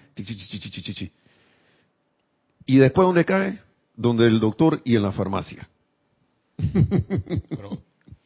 [2.65, 3.62] y después dónde cae,
[3.95, 5.69] donde el doctor y en la farmacia.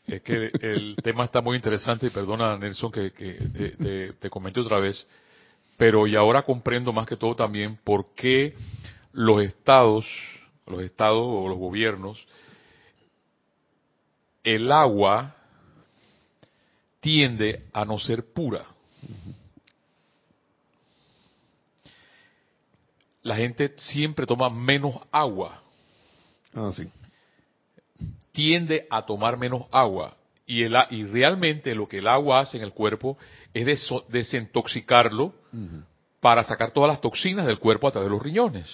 [0.07, 4.79] Es que el tema está muy interesante y perdona Nelson que, te, te comenté otra
[4.79, 5.05] vez,
[5.75, 8.55] pero y ahora comprendo más que todo también por qué
[9.11, 10.05] los estados
[10.65, 12.25] los estados o los gobiernos,
[14.43, 15.35] el agua
[16.99, 18.65] tiende a no ser pura.
[23.23, 25.61] La gente siempre toma menos agua.
[26.53, 26.89] Ah, sí.
[28.31, 30.15] Tiende a tomar menos agua.
[30.45, 33.17] Y, el, y realmente lo que el agua hace en el cuerpo
[33.53, 35.33] es desintoxicarlo
[36.19, 38.67] para sacar todas las toxinas del cuerpo a través de los riñones.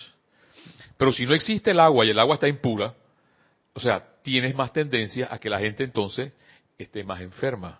[0.97, 2.93] Pero si no existe el agua y el agua está impura,
[3.73, 6.33] o sea, tienes más tendencia a que la gente entonces
[6.77, 7.79] esté más enferma.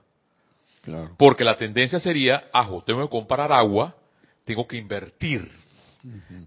[0.83, 1.15] Claro.
[1.17, 3.95] Porque la tendencia sería, ajo, tengo que comprar agua,
[4.45, 5.49] tengo que invertir.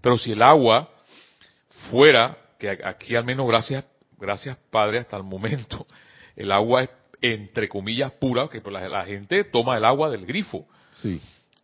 [0.01, 0.89] Pero si el agua
[1.91, 3.85] fuera, que aquí al menos gracias,
[4.17, 5.85] gracias Padre hasta el momento,
[6.35, 6.89] el agua es
[7.21, 10.65] entre comillas pura, que pues la, gente toma el agua del grifo.
[10.95, 11.21] Sí.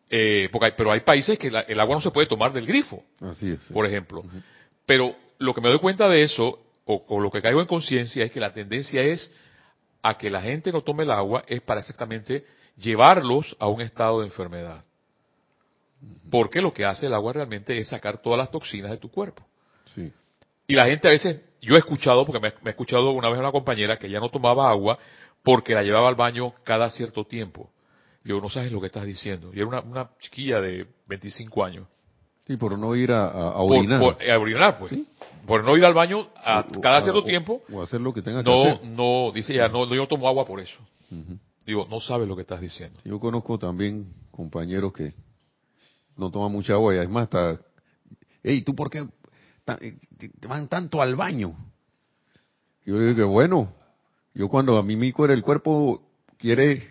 [0.10, 3.04] Eh, porque pero hay países que el agua no se puede tomar del grifo.
[3.20, 3.60] Así es.
[3.74, 4.24] Por ejemplo.
[4.88, 8.32] Pero lo que me doy cuenta de eso, o, lo que caigo en conciencia, es
[8.32, 9.30] que la tendencia es
[10.02, 12.46] a que la gente no tome el agua, es para exactamente
[12.78, 14.86] llevarlos a un estado de enfermedad.
[16.32, 19.46] Porque lo que hace el agua realmente es sacar todas las toxinas de tu cuerpo.
[19.94, 20.12] Sí.
[20.68, 23.42] Y la gente a veces, yo he escuchado, porque me, he escuchado una vez a
[23.42, 24.98] una compañera que ya no tomaba agua
[25.44, 27.70] porque la llevaba al baño cada cierto tiempo.
[28.24, 29.52] Yo no sabes lo que estás diciendo.
[29.54, 31.88] Y era una, una chiquilla de 25 años.
[32.48, 34.00] Sí, por no ir a, orinar.
[34.00, 34.94] Por, a orinar, pues.
[35.46, 37.62] Por no ir al baño a cada cierto tiempo.
[37.72, 38.86] O hacer lo que tenga que no, hacer.
[38.86, 40.80] No, dice ya, no, yo tomo agua por eso.
[41.66, 42.98] Digo, no sabes lo que estás diciendo.
[43.04, 45.14] Yo conozco también compañeros que
[46.16, 47.60] no toman mucha agua y además hasta,
[48.44, 49.06] hey, ¿tú por qué
[49.82, 49.98] eh,
[50.40, 51.54] te van tanto al baño?
[52.86, 53.74] Yo digo que bueno,
[54.34, 56.02] yo cuando a mí mi el cuerpo
[56.38, 56.88] quiere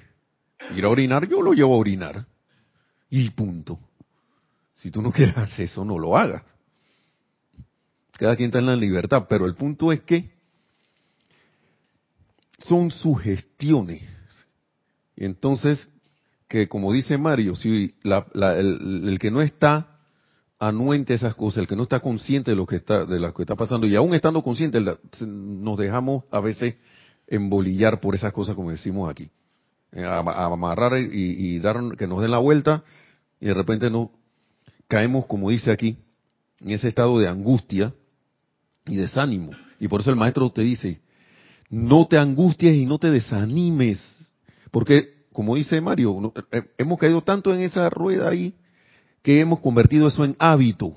[0.77, 2.27] ir a orinar, yo lo llevo a orinar.
[3.09, 3.79] Y punto.
[4.77, 6.43] Si tú no quieres hacer eso, no lo hagas.
[8.13, 10.31] Cada quien está en la libertad, pero el punto es que
[12.59, 14.03] son sugestiones.
[15.15, 15.89] Y entonces,
[16.49, 19.99] que como dice Mario, si el, que no está
[20.59, 23.43] anuente esas cosas, el que no está consciente de lo que está, de lo que
[23.43, 24.81] está pasando, y aún estando consciente,
[25.21, 26.77] nos dejamos a veces
[27.27, 29.31] embolillar por esas cosas como decimos aquí.
[29.93, 32.83] Eh, amarrar y, dar que nos den la vuelta,
[33.41, 34.11] y de repente no
[34.89, 35.99] caemos, como dice aquí,
[36.61, 37.95] en ese estado de angustia
[38.87, 39.53] y desánimo.
[39.79, 41.01] Y por eso el maestro te dice,
[41.69, 44.01] no te angusties y no te desanimes,
[44.71, 48.55] porque como dice Mario, eh, hemos caído tanto en esa rueda ahí
[49.23, 50.95] que hemos convertido eso en hábito.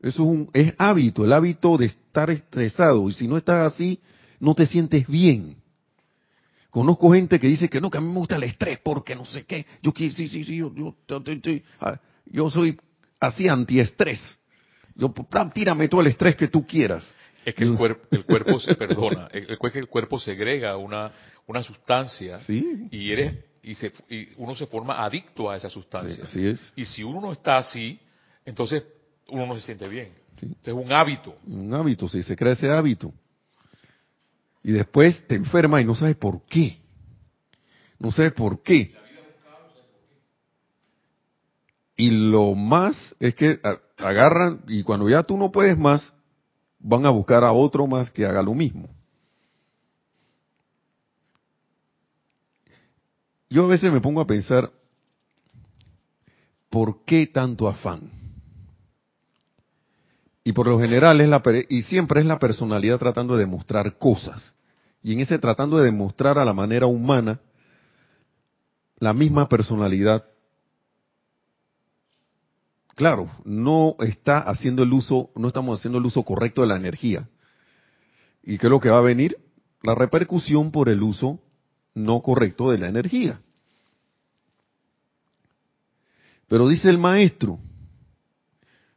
[0.00, 3.08] Eso es, un, es hábito, el hábito de estar estresado.
[3.08, 4.00] Y si no estás así,
[4.38, 5.56] no te sientes bien.
[6.68, 9.24] Conozco gente que dice que no, que a mí me gusta el estrés porque no
[9.24, 9.64] sé qué.
[9.82, 11.52] Yo sí, sí, sí, yo, yo, ah, yo
[12.50, 12.78] soy
[13.20, 14.20] así antiestrés.
[14.94, 15.12] Yo,
[15.54, 17.12] tírame todo el estrés que tú quieras.
[17.44, 21.10] Es que el, cuerpo, el cuerpo se perdona, el, el cuerpo segrega una,
[21.46, 23.92] una sustancia y eres y, se,
[24.36, 26.24] uno se forma adicto a esa sustancia.
[26.76, 27.98] Y si uno no está así,
[28.44, 28.82] entonces
[29.28, 30.12] uno no se siente bien.
[30.64, 31.36] Es un hábito.
[31.46, 33.12] Un hábito, sí, se crea ese hábito.
[34.64, 36.78] Y después te enferma y no sabes por qué.
[37.98, 38.94] No sabes por qué.
[41.96, 43.60] Y lo más es que
[43.98, 46.12] agarran y cuando ya tú no puedes más,
[46.78, 48.88] van a buscar a otro más que haga lo mismo.
[53.48, 54.72] Yo a veces me pongo a pensar,
[56.70, 58.10] ¿por qué tanto afán?
[60.42, 64.54] Y por lo general es la y siempre es la personalidad tratando de demostrar cosas.
[65.02, 67.40] Y en ese tratando de demostrar a la manera humana
[68.98, 70.24] la misma personalidad
[73.02, 77.28] claro, no está haciendo el uso, no estamos haciendo el uso correcto de la energía.
[78.44, 79.38] ¿Y qué es lo que va a venir?
[79.82, 81.40] La repercusión por el uso
[81.96, 83.40] no correcto de la energía.
[86.46, 87.58] Pero dice el maestro,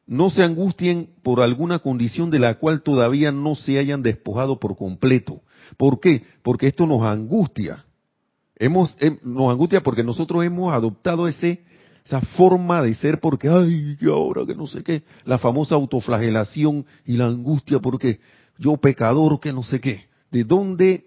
[0.05, 4.77] no se angustien por alguna condición de la cual todavía no se hayan despojado por
[4.77, 5.41] completo.
[5.77, 6.23] ¿Por qué?
[6.43, 7.83] Porque esto nos angustia.
[8.55, 11.65] Hemos, em, nos angustia porque nosotros hemos adoptado ese,
[12.05, 16.85] esa forma de ser porque, ay, y ahora que no sé qué, la famosa autoflagelación
[17.05, 18.19] y la angustia porque
[18.57, 20.05] yo pecador que no sé qué.
[20.31, 21.05] ¿De dónde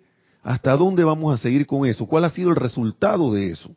[0.48, 2.06] ¿Hasta dónde vamos a seguir con eso?
[2.06, 3.74] ¿Cuál ha sido el resultado de eso?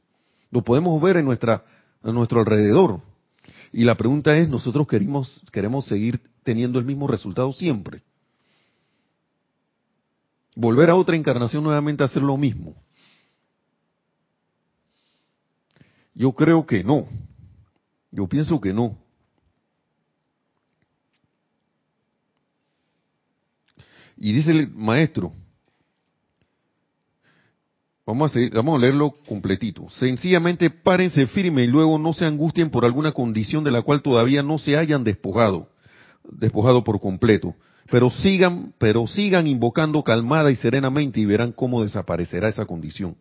[0.51, 1.65] Lo podemos ver en nuestra,
[2.01, 3.01] a nuestro alrededor.
[3.73, 8.03] Y la pregunta es, ¿nosotros queremos, queremos seguir teniendo el mismo resultado siempre?
[10.55, 12.75] ¿Volver a otra encarnación nuevamente a hacer lo mismo?
[16.13, 17.07] Yo creo que no.
[18.11, 18.97] Yo pienso que no.
[24.17, 25.33] Y dice el maestro,
[28.05, 29.89] Vamos a, vamos a leerlo completito.
[29.89, 34.41] Sencillamente párense firme y luego no se angustien por alguna condición de la cual todavía
[34.41, 35.69] no se hayan despojado,
[36.29, 37.55] despojado por completo.
[37.89, 43.15] Pero sigan, pero sigan invocando calmada y serenamente y verán cómo desaparecerá esa condición.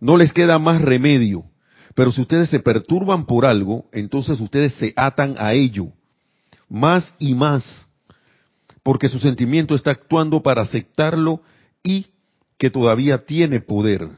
[0.00, 1.44] No les queda más remedio.
[1.96, 5.94] Pero si ustedes se perturban por algo, entonces ustedes se atan a ello.
[6.68, 7.64] Más y más.
[8.82, 11.40] Porque su sentimiento está actuando para aceptarlo
[11.82, 12.08] y
[12.58, 14.10] que todavía tiene poder.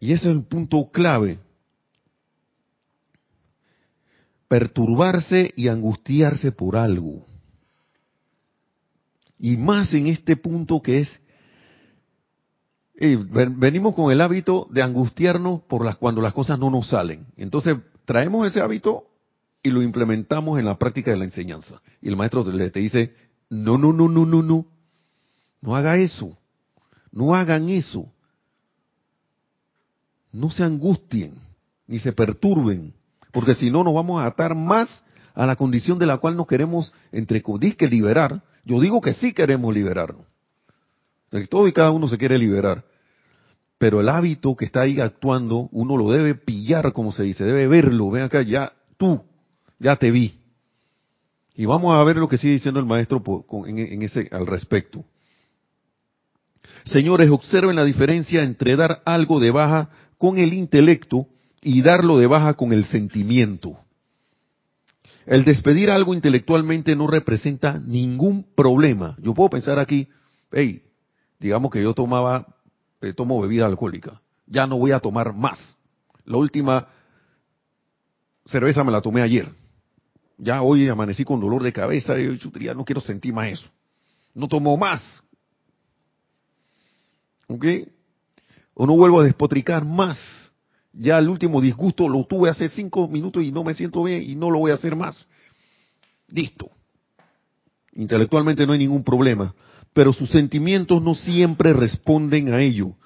[0.00, 1.40] Y ese es el punto clave.
[4.48, 7.26] Perturbarse y angustiarse por algo.
[9.38, 11.20] Y más en este punto que es,
[12.98, 13.18] eh,
[13.56, 17.26] venimos con el hábito de angustiarnos por las, cuando las cosas no nos salen.
[17.36, 19.04] Entonces traemos ese hábito
[19.62, 21.80] y lo implementamos en la práctica de la enseñanza.
[22.00, 23.14] Y el maestro te, te dice,
[23.50, 24.66] no, no, no, no, no, no.
[25.60, 26.36] No haga eso.
[27.10, 28.10] No hagan eso.
[30.32, 31.34] No se angustien,
[31.86, 32.92] ni se perturben,
[33.32, 34.88] porque si no nos vamos a atar más
[35.34, 38.42] a la condición de la cual nos queremos, entre que liberar.
[38.64, 40.26] Yo digo que sí queremos liberarnos.
[41.48, 42.84] Todo y cada uno se quiere liberar.
[43.78, 47.68] Pero el hábito que está ahí actuando, uno lo debe pillar, como se dice, debe
[47.68, 48.10] verlo.
[48.10, 49.22] Ven acá, ya tú,
[49.78, 50.40] ya te vi.
[51.54, 53.22] Y vamos a ver lo que sigue diciendo el maestro
[53.66, 55.04] en ese, al respecto.
[56.84, 61.26] Señores, observen la diferencia entre dar algo de baja con el intelecto
[61.62, 63.78] y darlo de baja con el sentimiento.
[65.26, 69.16] El despedir algo intelectualmente no representa ningún problema.
[69.20, 70.08] Yo puedo pensar aquí,
[70.52, 70.82] hey,
[71.38, 72.46] digamos que yo tomaba,
[73.00, 75.76] eh, tomo bebida alcohólica, ya no voy a tomar más.
[76.24, 76.88] La última
[78.44, 79.52] cerveza me la tomé ayer.
[80.38, 83.68] Ya hoy amanecí con dolor de cabeza y ya no quiero sentir más eso.
[84.34, 85.22] No tomo más.
[87.48, 87.64] ¿Ok?
[88.74, 90.18] O no vuelvo a despotricar más.
[90.92, 94.34] Ya el último disgusto lo tuve hace cinco minutos y no me siento bien y
[94.34, 95.26] no lo voy a hacer más.
[96.28, 96.70] Listo.
[97.92, 99.54] Intelectualmente no hay ningún problema,
[99.96, 102.96] pero sus sentimientos no siempre responden a ello,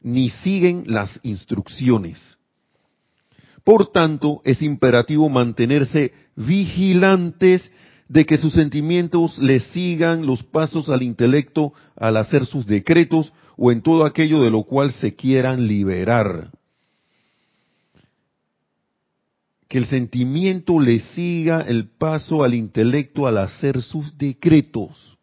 [0.00, 2.38] ni siguen las instrucciones.
[3.64, 7.72] Por tanto, es imperativo mantenerse vigilantes
[8.08, 13.72] de que sus sentimientos le sigan los pasos al intelecto al hacer sus decretos o
[13.72, 16.52] en todo aquello de lo cual se quieran liberar.
[19.66, 25.15] Que el sentimiento le siga el paso al intelecto al hacer sus decretos.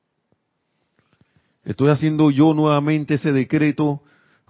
[1.63, 4.01] Estoy haciendo yo nuevamente ese decreto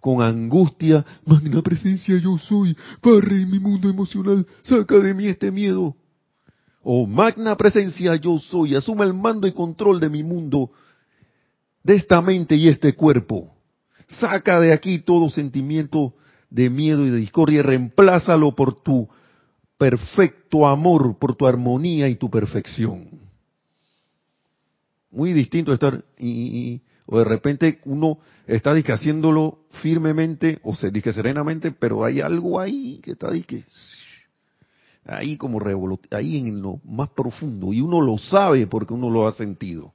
[0.02, 5.96] con angustia, magna presencia yo soy, barre mi mundo emocional, saca de mí este miedo.
[6.82, 10.72] Oh magna presencia yo soy, asume el mando y control de mi mundo,
[11.84, 13.56] de esta mente y este cuerpo.
[14.20, 16.14] Saca de aquí todo sentimiento
[16.50, 19.08] de miedo y de discordia y reemplázalo por tu
[19.78, 23.08] perfecto amor, por tu armonía y tu perfección.
[25.10, 31.72] Muy distinto estar y, o de repente uno está haciéndolo firmemente o se dice serenamente,
[31.72, 33.66] pero hay algo ahí que está que
[35.06, 35.60] ahí como
[36.12, 39.94] ahí en lo más profundo y uno lo sabe porque uno lo ha sentido.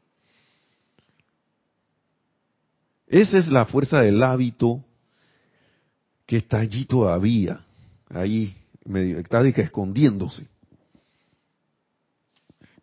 [3.06, 4.84] Esa es la fuerza del hábito
[6.26, 7.64] que está allí todavía,
[8.10, 8.54] ahí
[8.84, 10.46] medio, está escondiéndose.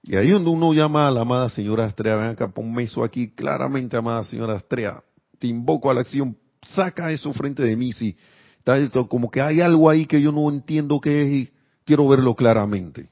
[0.08, 3.32] Y ahí donde uno llama a la amada señora Astrea, ven acá, ponme eso aquí
[3.32, 5.04] claramente, amada señora Astrea,
[5.40, 8.16] te invoco a la acción, saca eso frente de mí, si
[8.60, 8.78] está
[9.08, 11.54] como que hay algo ahí que yo no entiendo qué es y
[11.86, 13.10] quiero verlo claramente.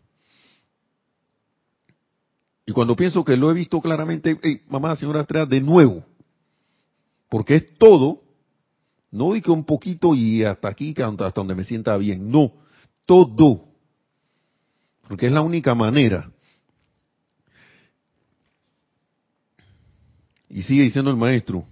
[2.68, 6.06] Y cuando pienso que lo he visto claramente, hey, mamá, señora Astrea, de nuevo,
[7.28, 8.22] porque es todo,
[9.10, 12.52] no di que un poquito y hasta aquí, hasta donde me sienta bien, no,
[13.08, 13.66] todo,
[15.08, 16.33] porque es la única manera
[20.54, 21.66] Y sigue diciendo el maestro.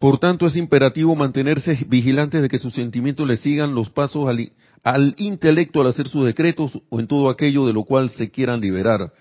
[0.00, 5.14] Por tanto, es imperativo mantenerse vigilantes de que sus sentimientos le sigan los pasos al,
[5.16, 9.12] intelecto al hacer sus decretos o en todo aquello de lo cual se quieran liberar.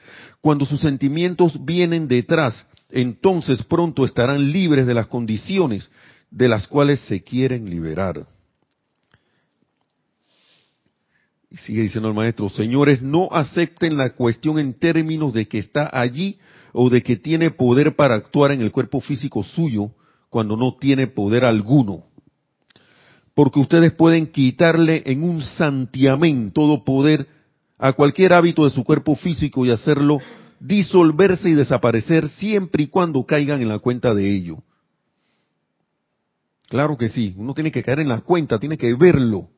[0.42, 5.92] Cuando sus sentimientos vienen detrás, entonces pronto estarán libres de las condiciones
[6.32, 8.26] de las cuales se quieren liberar.
[11.56, 15.90] Y sigue diciendo el maestro, señores, no acepten la cuestión en términos de que está
[15.90, 16.38] allí
[16.74, 19.92] o de que tiene poder para actuar en el cuerpo físico suyo
[20.30, 22.08] cuando no tiene poder alguno.
[23.34, 27.26] Porque ustedes pueden quitarle en un santiamén todo poder
[27.78, 30.20] a cualquier hábito de su cuerpo físico y hacerlo
[30.60, 34.58] disolverse y desaparecer siempre y cuando caigan en la cuenta de ello.
[36.68, 39.55] Claro que sí, uno tiene que caer en la cuenta, tiene que verlo.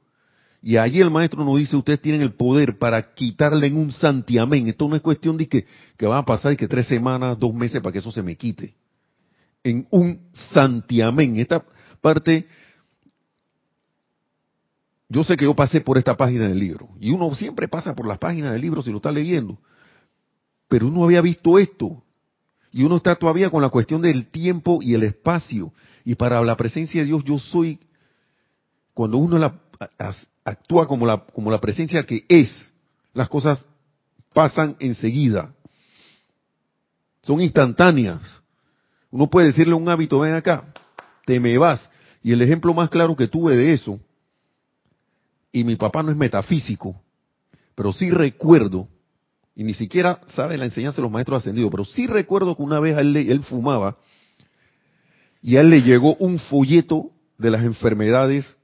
[0.62, 4.68] Y allí el maestro nos dice, ustedes tienen el poder para quitarle en un santiamén.
[4.68, 5.66] Esto no es cuestión de que,
[5.98, 8.36] que van a pasar y que tres semanas, dos meses para que eso se me
[8.36, 8.76] quite.
[9.64, 10.20] En un
[10.54, 11.38] santiamén.
[11.38, 11.64] Esta
[12.02, 12.48] parte,
[15.10, 16.90] yo sé que yo pasé por esta página del libro.
[17.00, 19.60] Y uno siempre pasa por las páginas del libro si lo está leyendo.
[20.68, 22.04] Pero uno había visto esto.
[22.72, 25.72] Y uno está todavía con la cuestión del tiempo y el espacio.
[26.04, 27.80] Y para la presencia de Dios yo soy,
[28.94, 29.60] cuando uno la,
[30.48, 32.72] actúa como la, como la presencia que es,
[33.14, 33.66] las cosas
[34.34, 35.54] pasan enseguida.
[37.22, 38.22] Son instantáneas.
[39.12, 40.74] Uno puede decirle a un hábito, ven acá,
[41.26, 41.90] te me vas.
[42.24, 44.00] Y el ejemplo más claro que tuve de eso,
[45.52, 47.02] y mi papá no es metafísico,
[47.76, 48.88] pero sí recuerdo,
[49.54, 52.80] y ni siquiera sabe la enseñanza de los maestros ascendidos, pero sí recuerdo que una
[52.80, 53.98] vez él, él fumaba
[55.42, 58.58] y a él le llegó un folleto de las enfermedades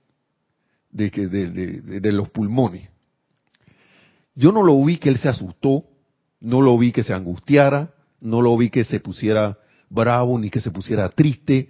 [0.93, 2.87] de, de, de, los pulmones.
[4.35, 5.85] Yo no lo vi que él se asustó,
[6.39, 9.57] no lo vi que se angustiara, no lo vi que se pusiera
[9.89, 11.69] bravo, ni que se pusiera triste,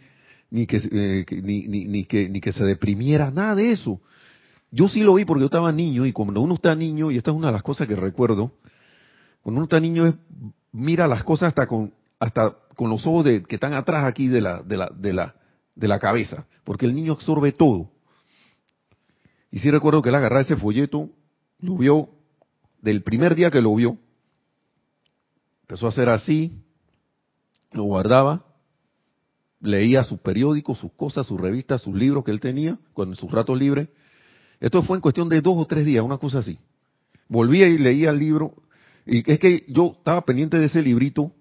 [0.52, 4.02] ni que, eh, ni, que, ni que se deprimiera, nada de eso.
[4.72, 7.32] Yo sí lo vi porque yo estaba niño y cuando uno está niño, y esta
[7.32, 8.54] es una de las cosas que recuerdo,
[9.42, 10.16] cuando uno está niño es,
[10.72, 14.42] mira las cosas hasta con, hasta con los ojos de, que están atrás aquí de
[14.42, 15.36] la, de la, de la,
[15.76, 17.93] de la cabeza, porque el niño absorbe todo.
[19.54, 21.12] Y sí recuerdo que él agarraba ese folleto,
[21.60, 22.10] lo vio,
[22.82, 24.00] del primer día que lo vio,
[25.62, 26.64] empezó a hacer así,
[27.72, 28.48] lo guardaba,
[29.62, 33.60] leía sus periódicos, sus cosas, sus revistas, sus libros que él tenía, con sus ratos
[33.60, 33.90] libres.
[34.60, 36.58] Esto fue en cuestión de dos o tres días, una cosa así.
[37.30, 38.56] Volvía y leía el libro,
[39.06, 41.32] y es que yo estaba pendiente de ese librito,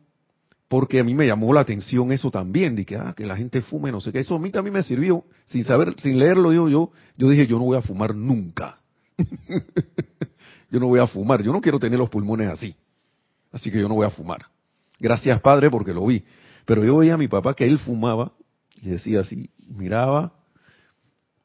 [0.73, 3.61] porque a mí me llamó la atención eso también, de que, ah, que la gente
[3.61, 6.67] fume, no sé qué, eso a mí también me sirvió, sin saber, sin leerlo yo,
[6.67, 8.81] yo, yo dije, yo no voy a fumar nunca.
[10.71, 12.75] yo no voy a fumar, yo no quiero tener los pulmones así,
[13.53, 14.47] así que yo no voy a fumar.
[14.99, 16.25] Gracias Padre porque lo vi.
[16.65, 18.33] Pero yo veía a mi papá que él fumaba
[18.81, 20.33] y decía así, miraba,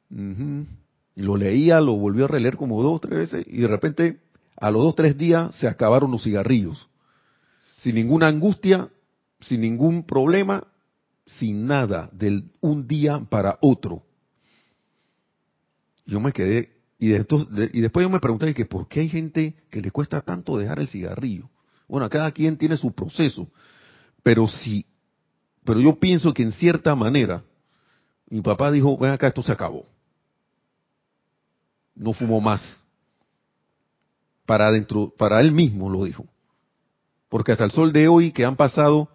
[0.09, 4.21] y lo leía, lo volvió a releer como dos, tres veces y de repente
[4.55, 6.87] a los dos, tres días se acabaron los cigarrillos.
[7.75, 8.87] Sin ninguna angustia,
[9.39, 10.65] sin ningún problema,
[11.39, 14.03] sin nada, de un día para otro.
[16.05, 19.81] Yo me quedé, y, y después yo me pregunté que por qué hay gente que
[19.81, 21.49] le cuesta tanto dejar el cigarrillo.
[21.87, 23.47] Bueno, cada quien tiene su proceso,
[24.23, 24.85] pero si,
[25.63, 27.43] pero yo pienso que en cierta manera,
[28.29, 29.85] mi papá dijo, ven acá, esto se acabó.
[31.95, 32.83] No fumó más.
[34.45, 36.25] Para adentro, para él mismo lo dijo.
[37.29, 39.09] Porque hasta el sol de hoy, que han pasado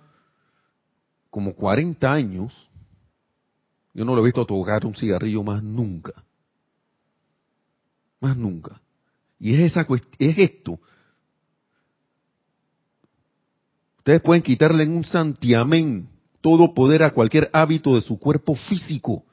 [1.33, 2.53] como 40 años,
[3.95, 6.13] yo no lo he visto tocar un cigarrillo más nunca.
[8.21, 8.83] Más nunca.
[9.41, 9.87] Y es, esa,
[10.19, 10.79] es esto.
[13.97, 16.07] Ustedes pueden quitarle en un santiamén
[16.43, 19.25] todo poder a cualquier hábito de su cuerpo físico.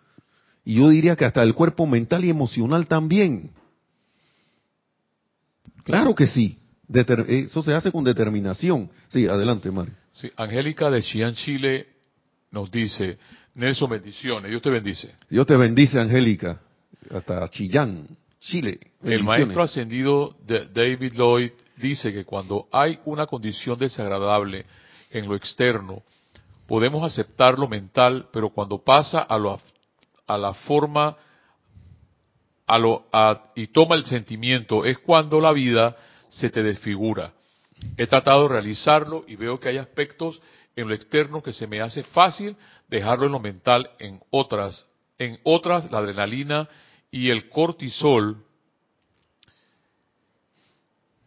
[0.63, 3.51] Y yo diría que hasta el cuerpo mental y emocional también.
[5.83, 6.59] Claro que sí.
[7.27, 8.89] Eso se hace con determinación.
[9.09, 9.95] Sí, adelante, Mario.
[10.19, 11.87] Sí, Angélica de Xi'an, Chile,
[12.51, 13.17] nos dice,
[13.55, 15.15] Nelson, bendiciones, Dios te bendice.
[15.29, 16.59] Dios te bendice, Angélica,
[17.09, 18.05] hasta Chillán,
[18.41, 18.79] Chile.
[19.01, 24.65] El maestro ascendido de David Lloyd dice que cuando hay una condición desagradable
[25.11, 26.03] en lo externo,
[26.67, 29.61] podemos aceptar lo mental, pero cuando pasa a, lo,
[30.27, 31.15] a la forma
[32.67, 33.05] a lo,
[33.55, 35.95] y toma el sentimiento, es cuando la vida
[36.27, 37.33] se te desfigura.
[37.97, 40.41] He tratado de realizarlo y veo que hay aspectos
[40.75, 42.55] en lo externo que se me hace fácil
[42.87, 44.85] dejarlo en lo mental, en otras,
[45.17, 46.67] en otras la adrenalina
[47.11, 48.43] y el cortisol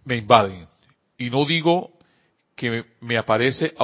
[0.04, 0.68] me invaden.
[1.18, 1.92] Y no digo
[2.56, 3.74] que me aparece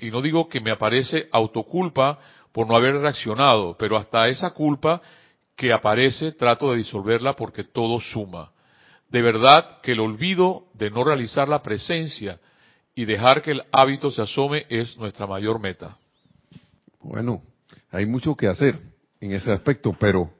[0.00, 2.18] y no digo que me aparece autoculpa
[2.52, 5.00] por no haber reaccionado, pero hasta esa culpa
[5.54, 8.50] que aparece trato de disolverla porque todo suma.
[9.08, 12.38] De verdad que el olvido de no realizar la presencia
[12.94, 15.96] y dejar que el hábito se asome es nuestra mayor meta.
[17.00, 17.42] Bueno,
[17.90, 18.78] hay mucho que hacer
[19.20, 20.30] en ese aspecto, pero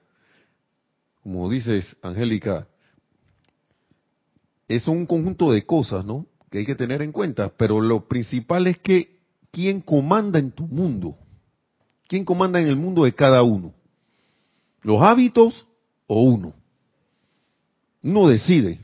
[1.23, 2.67] como dices, Angélica,
[4.67, 6.27] es un conjunto de cosas, ¿no?
[6.51, 9.19] Que hay que tener en cuenta, pero lo principal es que
[9.51, 11.17] quién comanda en tu mundo,
[12.07, 13.75] quién comanda en el mundo de cada uno,
[14.83, 15.67] los hábitos
[16.07, 16.55] o uno.
[18.09, 18.81] Uno decide.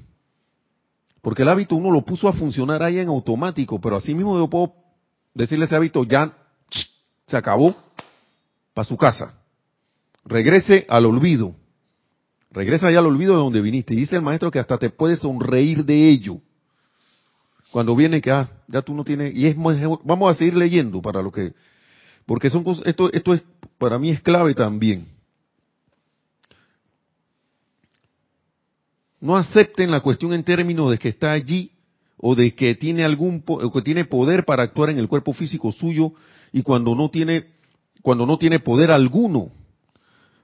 [1.23, 4.49] Porque el hábito uno lo puso a funcionar ahí en automático, pero así mismo yo
[4.49, 4.75] puedo
[5.33, 6.37] decirle ese hábito, ya
[7.27, 7.75] se acabó,
[8.75, 9.35] para su casa.
[10.27, 11.55] Regrese al olvido.
[12.51, 13.95] Regresa ya al olvido de donde viniste.
[13.95, 16.41] Y dice el maestro que hasta te puedes sonreír de ello.
[17.71, 21.23] Cuando viene que, ah, ya tú no tienes, y es, vamos a seguir leyendo para
[21.23, 21.55] lo que,
[22.27, 23.43] porque son cosas, esto, esto es,
[23.79, 25.14] para mí es clave también.
[29.25, 31.71] No acepten la cuestión en términos de que está allí
[32.19, 35.73] o de que tiene algún o que tiene poder para actuar en el cuerpo físico
[35.73, 36.13] suyo
[36.53, 37.47] y cuando no tiene
[38.03, 39.49] cuando no tiene poder alguno.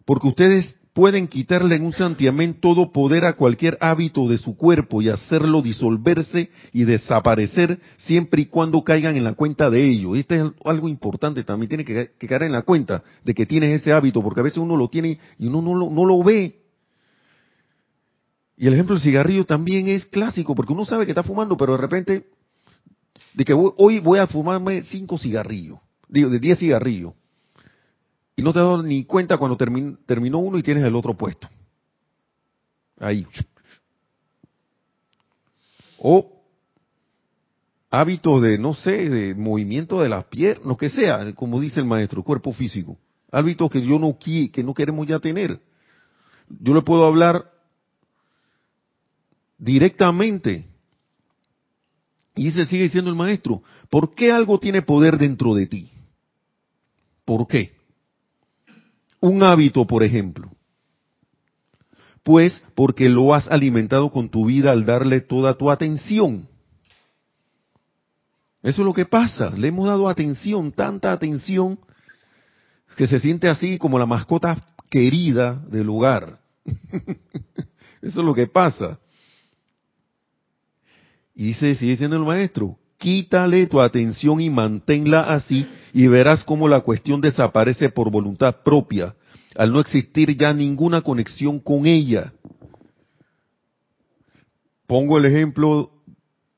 [0.07, 5.03] Porque ustedes pueden quitarle en un santiamén todo poder a cualquier hábito de su cuerpo
[5.03, 10.17] y hacerlo disolverse y desaparecer siempre y cuando caigan en la cuenta de ello.
[10.17, 13.93] Este es algo importante también, tiene que, caer en la cuenta de que tienes ese
[13.93, 16.60] hábito, porque a veces uno lo tiene y uno no lo, no lo ve.
[18.61, 21.73] Y el ejemplo del cigarrillo también es clásico, porque uno sabe que está fumando, pero
[21.73, 22.27] de repente,
[23.33, 27.15] de que hoy voy a fumarme cinco cigarrillos, digo, de diez cigarrillos.
[28.37, 31.49] Y no te das ni cuenta cuando terminó uno y tienes el otro puesto.
[32.99, 33.27] Ahí.
[35.97, 36.43] O
[37.89, 41.87] hábitos de, no sé, de movimiento de las piernas, lo que sea, como dice el
[41.87, 42.99] maestro, cuerpo físico.
[43.33, 45.63] Hábitos que yo no que no queremos ya tener.
[46.51, 47.50] Yo le puedo hablar
[49.61, 50.67] directamente.
[52.35, 55.91] Y se sigue diciendo el maestro, ¿por qué algo tiene poder dentro de ti?
[57.25, 57.73] ¿Por qué?
[59.21, 60.51] Un hábito, por ejemplo.
[62.23, 66.49] Pues porque lo has alimentado con tu vida al darle toda tu atención.
[68.63, 69.51] Eso es lo que pasa.
[69.51, 71.79] Le hemos dado atención, tanta atención,
[72.97, 76.41] que se siente así como la mascota querida del hogar.
[78.03, 78.99] Eso es lo que pasa.
[81.35, 86.69] Y dice, sigue diciendo el maestro, quítale tu atención y manténla así y verás cómo
[86.69, 89.15] la cuestión desaparece por voluntad propia,
[89.57, 92.33] al no existir ya ninguna conexión con ella.
[94.87, 95.91] Pongo el ejemplo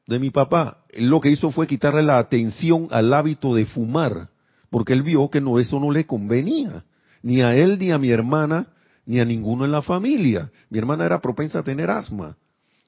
[0.06, 0.84] de mi papá.
[0.90, 4.30] Él lo que hizo fue quitarle la atención al hábito de fumar,
[4.70, 6.84] porque él vio que no eso no le convenía,
[7.22, 8.68] ni a él ni a mi hermana,
[9.06, 10.50] ni a ninguno en la familia.
[10.70, 12.36] Mi hermana era propensa a tener asma.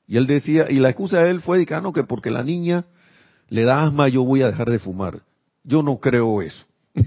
[0.07, 2.85] Y él decía, y la excusa de él fue, ah, que porque la niña
[3.49, 5.23] le da asma, yo voy a dejar de fumar.
[5.63, 6.65] Yo no creo eso.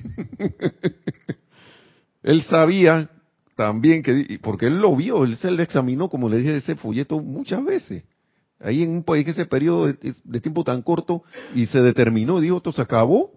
[2.23, 3.09] él sabía
[3.55, 7.19] también que, porque él lo vio, él se le examinó, como le dije, ese folleto
[7.19, 8.03] muchas veces.
[8.59, 11.23] Ahí en un país que ese periodo de, tiempo tan corto
[11.53, 13.31] y se determinó, dijo, esto se acabó.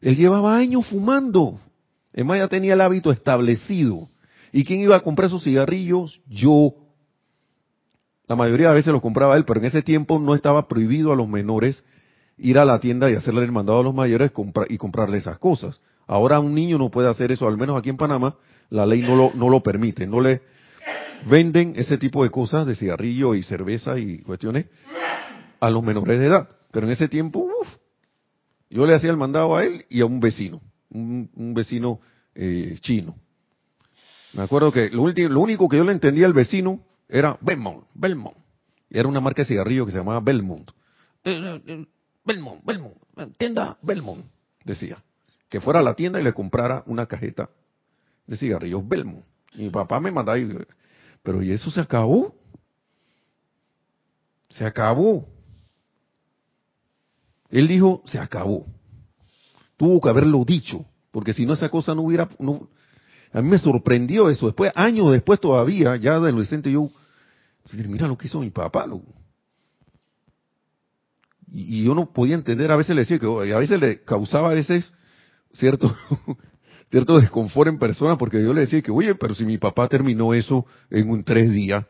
[0.00, 1.58] Él llevaba años fumando.
[2.12, 4.10] Es más, ya tenía el hábito establecido.
[4.52, 6.20] ¿Y quién iba a comprar esos cigarrillos?
[6.28, 6.74] Yo.
[8.28, 11.16] La mayoría de veces los compraba él, pero en ese tiempo no estaba prohibido a
[11.16, 11.82] los menores
[12.38, 14.32] ir a la tienda y hacerle el mandado a los mayores
[14.68, 15.80] y comprarle esas cosas.
[16.06, 18.36] Ahora un niño no puede hacer eso, al menos aquí en Panamá
[18.70, 20.06] la ley no lo, no lo permite.
[20.06, 20.40] No le
[21.26, 24.66] venden ese tipo de cosas, de cigarrillo y cerveza y cuestiones,
[25.60, 26.48] a los menores de edad.
[26.70, 27.68] Pero en ese tiempo, uff,
[28.70, 32.00] yo le hacía el mandado a él y a un vecino, un, vecino
[32.34, 33.14] eh, chino.
[34.32, 36.80] Me acuerdo que lo, lo único que yo le entendía al vecino
[37.12, 38.36] era Belmont, Belmont.
[38.88, 40.70] Era una marca de cigarrillo que se llamaba Belmont.
[41.24, 41.86] Eh, eh,
[42.24, 42.96] Belmont, Belmont,
[43.36, 44.24] tienda Belmont,
[44.64, 45.02] decía.
[45.50, 47.50] Que fuera a la tienda y le comprara una cajeta
[48.26, 49.24] de cigarrillos Belmont.
[49.52, 50.56] Y mi papá me mandaba, y,
[51.22, 52.34] pero ¿y eso se acabó?
[54.48, 55.28] Se acabó.
[57.50, 58.66] Él dijo, se acabó.
[59.76, 62.26] Tuvo que haberlo dicho, porque si no esa cosa no hubiera...
[63.34, 64.46] A mí me sorprendió eso.
[64.46, 66.90] Después, años después todavía, ya de adolescente, yo,
[67.88, 68.86] mira lo que hizo mi papá.
[71.50, 74.54] y, yo no podía entender, a veces le decía que a veces le causaba a
[74.54, 74.92] veces
[75.52, 75.94] cierto
[76.90, 80.34] cierto desconfort en persona porque yo le decía que, oye, pero si mi papá terminó
[80.34, 81.86] eso en un tres días,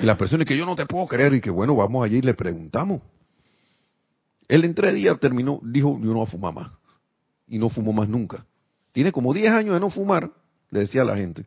[0.00, 2.22] y la persona que yo no te puedo creer y que bueno, vamos allí y
[2.22, 3.02] le preguntamos.
[4.48, 6.70] Él en tres días terminó, dijo, yo no voy a fumar más.
[7.48, 8.46] Y no fumó más nunca.
[8.92, 10.30] Tiene como diez años de no fumar,
[10.70, 11.46] le decía a la gente.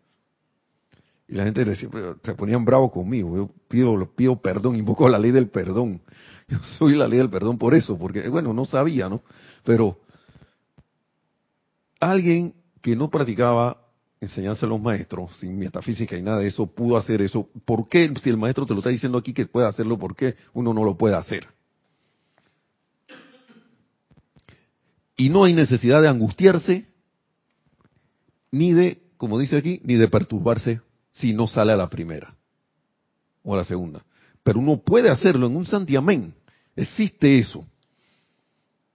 [1.29, 1.89] Y la gente decía,
[2.23, 3.35] se ponían bravos conmigo.
[3.35, 6.01] Yo pido, pido perdón, invoco la ley del perdón.
[6.47, 9.21] Yo soy la ley del perdón por eso, porque bueno, no sabía, ¿no?
[9.63, 9.99] Pero
[11.99, 13.77] alguien que no practicaba
[14.19, 17.47] enseñanza a los maestros, sin metafísica y nada de eso, pudo hacer eso.
[17.63, 20.35] ¿Por qué, si el maestro te lo está diciendo aquí que puede hacerlo, por qué
[20.53, 21.47] uno no lo puede hacer?
[25.15, 26.87] Y no hay necesidad de angustiarse,
[28.51, 30.81] ni de, como dice aquí, ni de perturbarse
[31.19, 32.35] si no sale a la primera
[33.43, 34.03] o a la segunda.
[34.43, 36.33] Pero uno puede hacerlo en un santiamén.
[36.75, 37.65] Existe eso.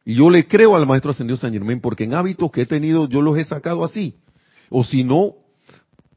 [0.04, 3.08] Y yo le creo al maestro ascendido San Germán porque en hábitos que he tenido
[3.08, 4.14] yo los he sacado así.
[4.70, 5.34] O si no,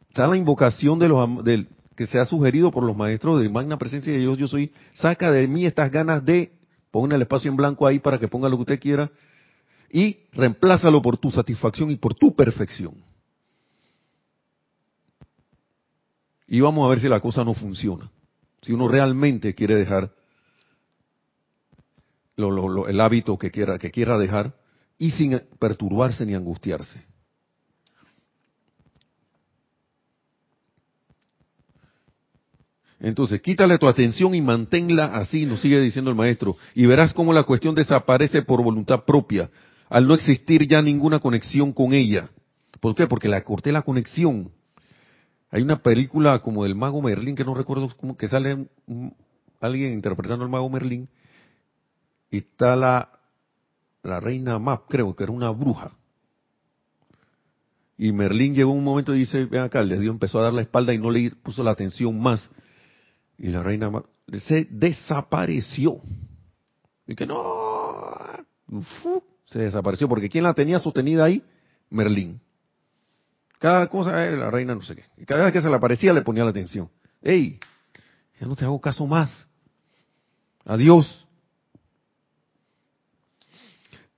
[0.10, 3.78] está la invocación de los del, que se ha sugerido por los maestros de magna
[3.78, 6.52] presencia de Dios, yo soy, saca de mí estas ganas de,
[6.92, 9.10] ponga el espacio en blanco ahí para que ponga lo que usted quiera,
[9.92, 12.94] y reemplázalo por tu satisfacción y por tu perfección.
[16.48, 18.10] Y vamos a ver si la cosa no funciona.
[18.62, 20.12] Si uno realmente quiere dejar
[22.38, 24.56] el hábito que quiera, que quiera dejar
[24.98, 27.04] y sin perturbarse ni angustiarse.
[33.00, 37.32] Entonces, quítale tu atención y manténla así, nos sigue diciendo el maestro, y verás cómo
[37.32, 39.52] la cuestión desaparece por voluntad propia,
[39.88, 42.30] al no existir ya ninguna conexión con ella.
[42.80, 43.06] ¿Por qué?
[43.06, 44.52] Porque la corté la conexión.
[45.50, 48.68] Hay una película como del mago Merlín, que no recuerdo cómo, que sale
[49.62, 51.08] alguien interpretando al mago Merlín,
[52.30, 53.10] y está la,
[54.04, 55.92] la reina Map, creo que era una bruja.
[57.98, 60.62] Y Merlín llegó un momento y dice, ven acá, le dio, empezó a dar la
[60.62, 62.50] espalda y no le puso la atención más.
[63.38, 64.06] Y la reina Map
[64.46, 66.02] se desapareció.
[67.08, 68.14] Y que no,
[69.46, 71.42] se desapareció, porque ¿quién la tenía sostenida ahí?
[71.90, 72.42] Merlín.
[73.60, 75.26] Cada cosa, eh, la reina no sé qué.
[75.26, 76.90] Cada vez que se le aparecía le ponía la atención.
[77.22, 77.60] ¡Ey!
[78.40, 79.48] Ya no te hago caso más.
[80.66, 81.26] Adiós.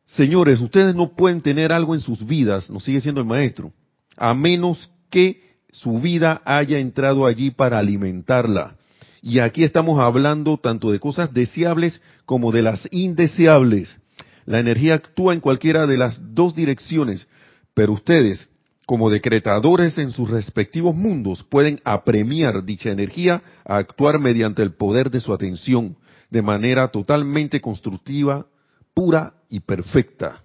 [0.06, 3.72] Señores, ustedes no pueden tener algo en sus vidas, nos sigue siendo el maestro,
[4.18, 8.76] a menos que su vida haya entrado allí para alimentarla.
[9.22, 13.96] Y aquí estamos hablando tanto de cosas deseables como de las indeseables.
[14.46, 17.28] La energía actúa en cualquiera de las dos direcciones,
[17.74, 18.50] pero ustedes,
[18.90, 25.12] como decretadores en sus respectivos mundos, pueden apremiar dicha energía a actuar mediante el poder
[25.12, 25.96] de su atención,
[26.32, 28.48] de manera totalmente constructiva,
[28.96, 30.42] pura y perfecta.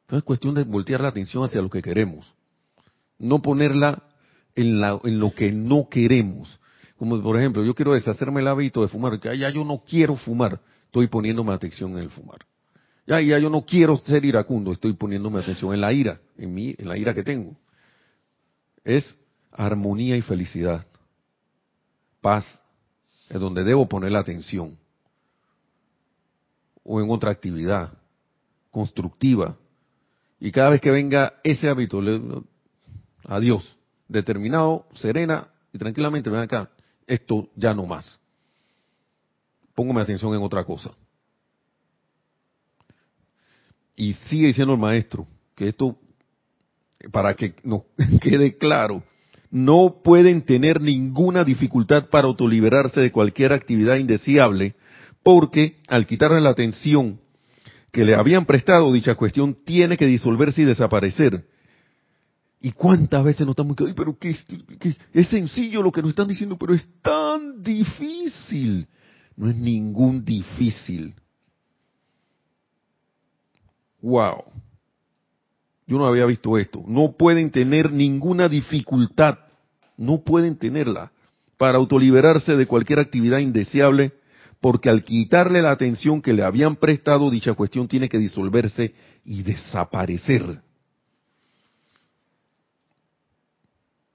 [0.00, 2.34] Entonces es cuestión de voltear la atención hacia lo que queremos,
[3.20, 4.02] no ponerla
[4.56, 6.58] en, lo que no queremos.
[6.96, 10.16] Como por ejemplo, yo quiero deshacerme el hábito de fumar, que ya yo no quiero
[10.16, 12.40] fumar, estoy poniéndome atención en el fumar.
[13.08, 16.74] Ya, ya yo no quiero ser iracundo, estoy poniéndome atención en la ira, en mí,
[16.76, 17.56] en la ira que tengo.
[18.84, 19.14] Es
[19.50, 20.86] armonía y felicidad.
[22.20, 22.44] Paz,
[23.30, 24.76] es donde debo poner la atención.
[26.84, 27.94] O en otra actividad
[28.70, 29.56] constructiva.
[30.38, 32.20] Y cada vez que venga ese hábito, le,
[33.24, 33.74] adiós,
[34.06, 36.68] determinado, serena y tranquilamente, ven acá,
[37.06, 38.20] esto ya no más.
[39.74, 40.90] Póngame atención en otra cosa.
[43.98, 45.26] Y sigue diciendo el maestro
[45.56, 45.98] que esto,
[47.10, 47.82] para que nos
[48.20, 49.02] quede claro,
[49.50, 54.76] no pueden tener ninguna dificultad para autoliberarse de cualquier actividad indeseable,
[55.24, 57.20] porque al quitarle la atención
[57.90, 61.48] que le habían prestado, dicha cuestión tiene que disolverse y desaparecer.
[62.60, 64.36] ¿Y cuántas veces nos estamos diciendo, pero qué,
[65.12, 68.86] es sencillo lo que nos están diciendo, pero es tan difícil?
[69.34, 71.16] No es ningún difícil.
[74.00, 74.44] Wow.
[75.86, 76.84] Yo no había visto esto.
[76.86, 79.38] No pueden tener ninguna dificultad,
[79.96, 81.10] no pueden tenerla
[81.56, 84.12] para autoliberarse de cualquier actividad indeseable,
[84.60, 88.94] porque al quitarle la atención que le habían prestado, dicha cuestión tiene que disolverse
[89.24, 90.60] y desaparecer.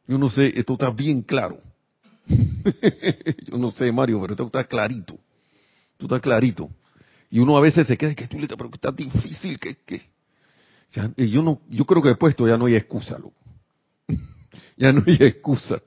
[0.08, 1.60] Yo no sé, esto está bien claro.
[3.48, 5.18] Yo no sé, Mario, pero esto está clarito.
[5.94, 6.70] Esto está clarito.
[7.34, 10.04] Y uno a veces se queda, que tú pero que está difícil, que, que.
[11.18, 13.34] yo no, yo creo que después esto ya no hay excusa, loco.
[14.78, 15.82] ya no hay excusa.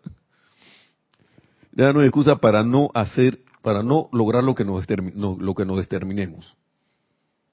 [1.70, 5.64] Ya no hay excusa para no hacer, para no lograr lo que nos, lo que
[5.64, 6.57] nos determinemos.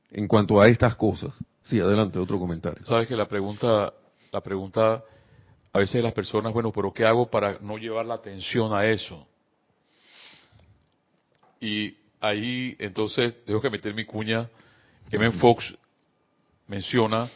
[0.10, 1.36] En cuanto a estas cosas.
[1.62, 2.84] Sí, adelante, otro comentario.
[2.86, 3.94] Sabes que la pregunta,
[4.32, 5.04] la pregunta
[5.72, 9.28] a veces las personas, bueno, pero ¿qué hago para no llevar la atención a eso?
[11.62, 14.50] Y ahí entonces tengo que meter mi cuña.
[15.12, 15.32] M.
[15.34, 15.76] Fox
[16.68, 17.30] menciona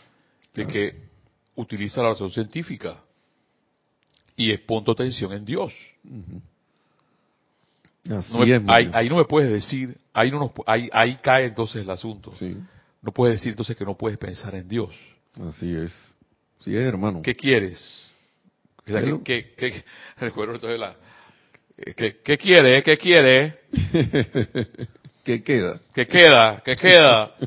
[0.53, 0.95] de que
[1.55, 3.03] utiliza la razón científica
[4.35, 5.73] y es punto atención en Dios.
[8.93, 12.33] ahí, no me puedes decir, ahí, no ahí, ahí cae entonces el asunto.
[13.01, 14.95] No puedes decir entonces que no puedes pensar en Dios.
[15.47, 15.91] Así es.
[16.59, 17.21] Sí es, hermano.
[17.21, 18.09] ¿Qué quieres?
[18.85, 19.83] ¿qué, qué,
[20.17, 20.95] recuerdo entonces la,
[21.95, 22.83] ¿qué, ¿qué quiere?
[22.83, 23.59] ¿Qué quiere?
[25.23, 25.79] ¿Qué queda?
[25.93, 26.61] ¿Qué queda?
[26.63, 27.35] ¿Qué queda?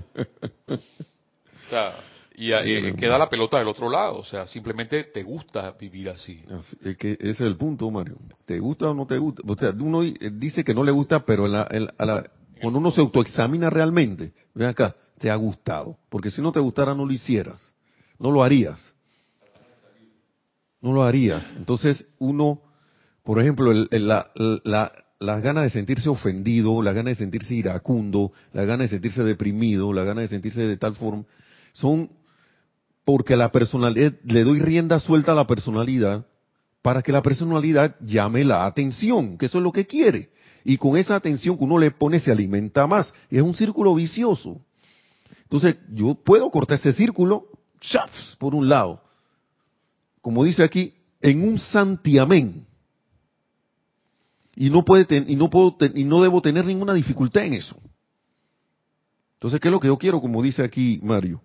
[0.69, 1.95] O sea,
[2.35, 2.51] y,
[2.95, 6.43] queda la pelota del otro lado, o sea, simplemente te gusta vivir así.
[6.83, 8.17] es que ese es el punto, Mario.
[8.45, 9.41] ¿Te gusta o no te gusta?
[9.47, 12.29] O sea, uno dice que no le gusta, pero la, a la,
[12.61, 15.97] cuando uno se autoexamina realmente, ven acá, te ha gustado.
[16.09, 17.71] Porque si no te gustara, no lo hicieras.
[18.19, 18.93] No lo harías
[20.81, 21.53] no lo harías.
[21.57, 22.63] Entonces uno,
[23.31, 28.91] por ejemplo, la, las ganas de sentirse ofendido, las ganas de sentirse iracundo, las ganas
[28.91, 31.23] de sentirse deprimido, las ganas de sentirse de tal forma,
[31.73, 32.11] son
[33.05, 36.27] porque la personalidad, le doy rienda suelta a la personalidad
[36.83, 40.31] para que la personalidad llame la atención, que eso es lo que quiere.
[40.65, 43.15] Y con esa atención que uno le pone se alimenta más.
[43.31, 44.61] Es un círculo vicioso.
[45.45, 47.45] Entonces, yo puedo cortar ese círculo,
[47.79, 48.35] ¡chafs!
[48.41, 49.05] por un lado
[50.21, 52.67] como dice aquí, en un santiamén.
[54.57, 57.77] Y no puede y no puedo y no debo tener ninguna dificultad en eso.
[59.35, 60.21] Entonces, ¿qué es lo que yo quiero?
[60.21, 61.41] Como dice aquí Mario.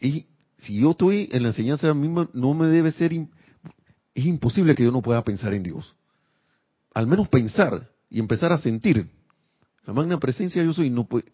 [0.00, 0.26] Y
[0.58, 4.92] si yo estoy en la enseñanza misma, no me debe ser, es imposible que yo
[4.92, 5.94] no pueda pensar en Dios.
[6.94, 9.08] Al menos pensar y empezar a sentir.
[9.84, 11.24] La magna presencia yo soy, no puede,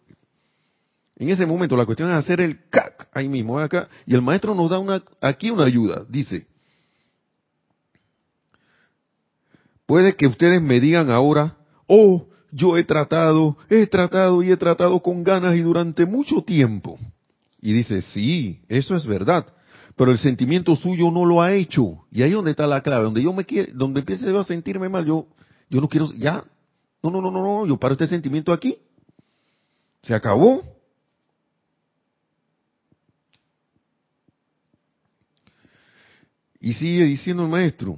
[1.19, 4.55] en ese momento la cuestión es hacer el cac ahí mismo, acá, y el maestro
[4.55, 6.05] nos da una, aquí una ayuda.
[6.07, 6.47] Dice,
[9.89, 14.99] puede que ustedes me digan ahora, oh, yo he tratado, he tratado y he tratado
[14.99, 16.99] con ganas y durante mucho tiempo.
[17.59, 19.47] Y dice, sí, eso es verdad,
[19.95, 22.05] pero el sentimiento suyo no lo ha hecho.
[22.11, 25.07] Y ahí donde está la clave, donde yo me quiero, donde empiece a sentirme mal,
[25.07, 25.25] yo,
[25.71, 26.43] yo no quiero, ya,
[27.01, 28.77] no, no, no, no, no, yo paro este sentimiento aquí.
[30.03, 30.61] Se acabó.
[36.59, 37.97] Y sigue diciendo el maestro,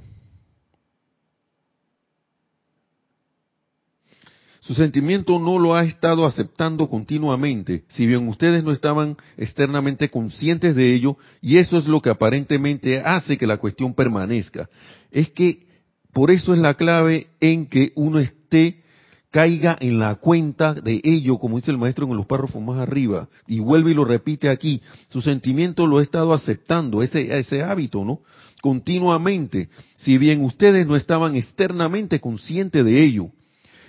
[4.62, 10.76] su sentimiento no lo ha estado aceptando continuamente, si bien ustedes no estaban externamente conscientes
[10.76, 14.68] de ello, y eso es lo que aparentemente hace que la cuestión permanezca.
[15.10, 15.66] Es que
[16.12, 18.84] por eso es la clave en que uno esté,
[19.32, 23.28] caiga en la cuenta de ello, como dice el maestro en los párrafos más arriba,
[23.48, 24.80] y vuelve y lo repite aquí.
[25.08, 28.20] Su sentimiento lo he estado aceptando, ese, ese hábito, ¿no?
[28.60, 33.32] Continuamente, si bien ustedes no estaban externamente conscientes de ello.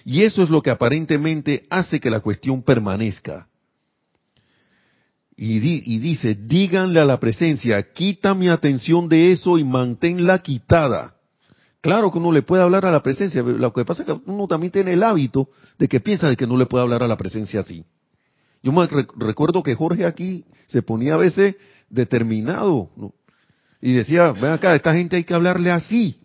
[0.06, 3.48] Y eso es lo que aparentemente hace que la cuestión permanezca.
[5.36, 5.60] Y,
[6.00, 11.16] dice, díganle a la presencia, quita mi atención de eso y manténla quitada.
[11.82, 14.48] Claro que uno le puede hablar a la presencia, lo que pasa es que uno
[14.48, 15.50] también tiene el hábito
[15.80, 17.84] de que piensa de que no le puede hablar a la presencia así.
[18.62, 18.88] Yo me
[19.18, 21.56] recuerdo que Jorge aquí se ponía a veces
[21.90, 22.90] determinado
[23.82, 26.22] y decía, ven acá, esta gente hay que hablarle así.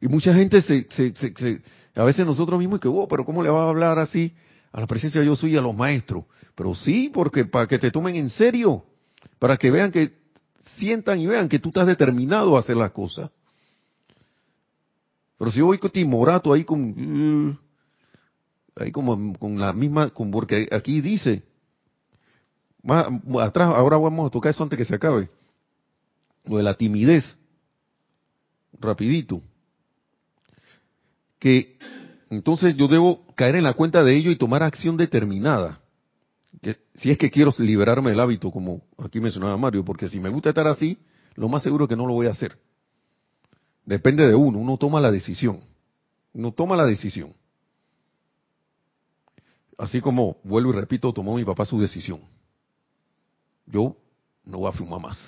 [0.00, 0.86] Y mucha gente se,
[1.98, 4.32] a veces nosotros mismos que, oh, pero ¿cómo le va a hablar así
[4.70, 6.24] a la presencia de yo soy y a los maestros?
[6.54, 8.84] Pero sí, porque para que te tomen en serio,
[9.40, 10.12] para que vean que
[10.76, 13.30] sientan y vean que tú estás determinado a hacer las cosas.
[15.38, 17.58] Pero si yo voy con timorato ahí con, uh,
[18.76, 21.42] ahí como con la misma, con, porque aquí dice,
[22.82, 23.08] más
[23.40, 25.28] atrás, ahora vamos a tocar eso antes que se acabe,
[26.44, 27.36] lo de la timidez,
[28.78, 29.42] rapidito,
[31.38, 31.78] que
[32.30, 35.80] entonces yo debo caer en la cuenta de ello y tomar acción determinada
[36.94, 40.48] si es que quiero liberarme del hábito, como aquí mencionaba Mario, porque si me gusta
[40.48, 40.98] estar así,
[41.34, 42.58] lo más seguro es que no lo voy a hacer.
[43.84, 45.60] Depende de uno, uno toma la decisión.
[46.32, 47.32] Uno toma la decisión.
[49.78, 52.20] Así como, vuelvo y repito, tomó mi papá su decisión.
[53.66, 53.96] Yo
[54.44, 55.18] no voy a fumar más.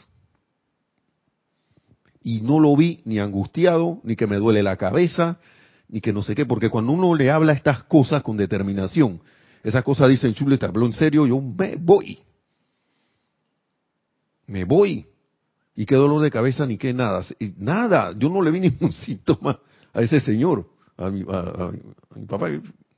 [2.22, 5.38] Y no lo vi ni angustiado, ni que me duele la cabeza,
[5.90, 9.20] ni que no sé qué, porque cuando uno le habla estas cosas con determinación,
[9.62, 12.20] esa cosa dice Chule, habló en serio, yo me voy.
[14.46, 15.06] Me voy.
[15.74, 17.24] Y qué dolor de cabeza ni qué nada.
[17.58, 19.58] Nada, yo no le vi ningún síntoma
[19.92, 20.66] a ese señor,
[20.96, 21.24] a mi,
[22.26, 22.48] papá.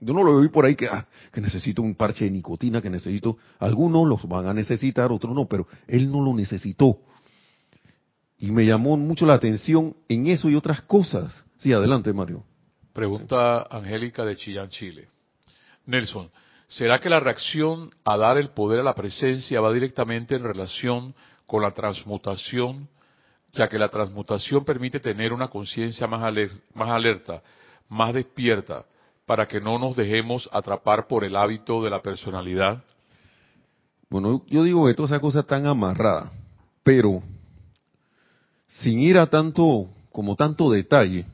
[0.01, 2.91] Yo no lo vi por ahí que, ah, que necesito un parche de nicotina, que
[2.91, 3.39] necesito.
[3.59, 6.99] Algunos los van a necesitar, otros no, pero él no lo necesitó.
[8.39, 11.45] Y me llamó mucho la atención en eso y otras cosas.
[11.59, 12.45] Sí, adelante, Mario.
[12.93, 15.09] Pregunta Angélica de Chillán, Chile.
[15.87, 16.31] Nelson,
[16.73, 21.15] ¿Será que la reacción a dar el poder a la presencia va directamente en relación
[21.47, 22.89] con la transmutación,
[23.53, 27.43] ya que la transmutación permite tener una conciencia más, alerta,
[27.91, 28.87] más despierta,
[29.27, 32.83] para que no nos dejemos atrapar por el hábito de la personalidad?
[34.09, 36.33] Bueno, yo digo toda esa cosa tan amarrada,
[36.83, 37.23] pero
[38.81, 41.27] sin ir a tanto, como tanto detalle,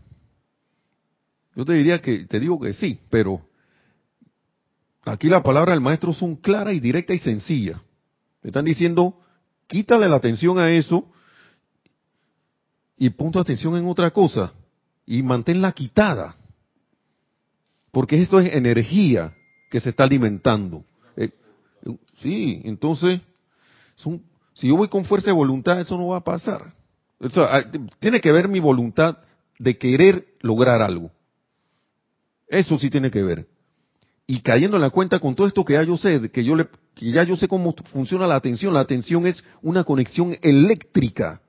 [1.59, 3.43] yo te diría que, te digo que sí, pero
[5.09, 7.81] Aquí la palabra del maestro son clara y directa y sencilla.
[8.43, 9.19] Me están diciendo,
[9.67, 11.11] quítale la atención a eso
[12.97, 14.53] y punto atención en otra cosa
[15.07, 16.37] y manténla quitada.
[17.91, 19.35] Porque esto es energía
[19.71, 20.85] que se está alimentando.
[21.17, 21.31] Eh,
[22.21, 23.21] sí, entonces,
[24.55, 26.75] si yo voy con fuerza de voluntad, eso no va a pasar.
[27.37, 27.63] Ah,
[27.99, 29.19] tiene que ver mi voluntad
[29.59, 31.11] de querer lograr algo.
[32.49, 33.47] Eso sí tiene que ver
[34.31, 36.69] y cayendo en la cuenta con todo esto que ya yo sé, que yo le,
[36.95, 38.75] que ya yo sé cómo funciona la atención.
[38.75, 41.41] La atención es una conexión eléctrica.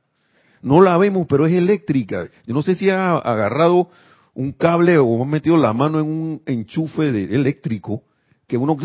[0.61, 2.29] No la vemos, pero es eléctrica.
[2.47, 3.89] Yo no sé si ha agarrado
[4.33, 8.03] un cable o ha metido la mano en un enchufe eléctrico
[8.47, 8.77] que uno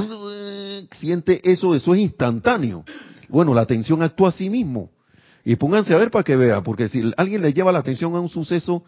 [0.98, 2.84] siente eso, eso es instantáneo.
[3.28, 4.90] Bueno, la atención actúa a sí mismo.
[5.44, 8.20] Y pónganse a ver para que vea, porque si alguien le lleva la atención a
[8.20, 8.82] un suceso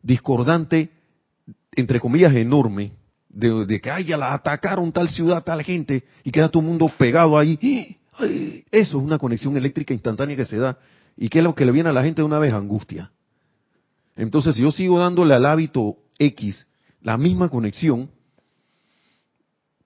[0.00, 0.92] discordante,
[1.72, 2.92] entre comillas, enorme,
[3.28, 6.90] de, que ay, ya la atacaron tal ciudad, tal gente, y queda todo el mundo
[6.98, 7.96] pegado ahí.
[8.70, 10.78] Eso es una conexión eléctrica instantánea que se da.
[11.16, 12.52] ¿Y qué es lo que le viene a la gente de una vez?
[12.52, 13.10] Angustia.
[14.16, 16.66] Entonces, si yo sigo dándole al hábito X
[17.00, 18.10] la misma conexión,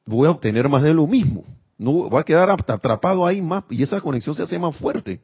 [0.06, 1.44] voy a obtener más de lo mismo.
[1.76, 5.20] No va a quedar atrapado ahí más y esa conexión se hace más fuerte.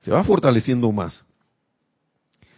[0.00, 1.22] Se va fortaleciendo más.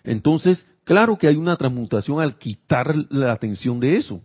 [0.04, 4.20] Entonces, claro que hay una transmutación al quitar la atención de eso.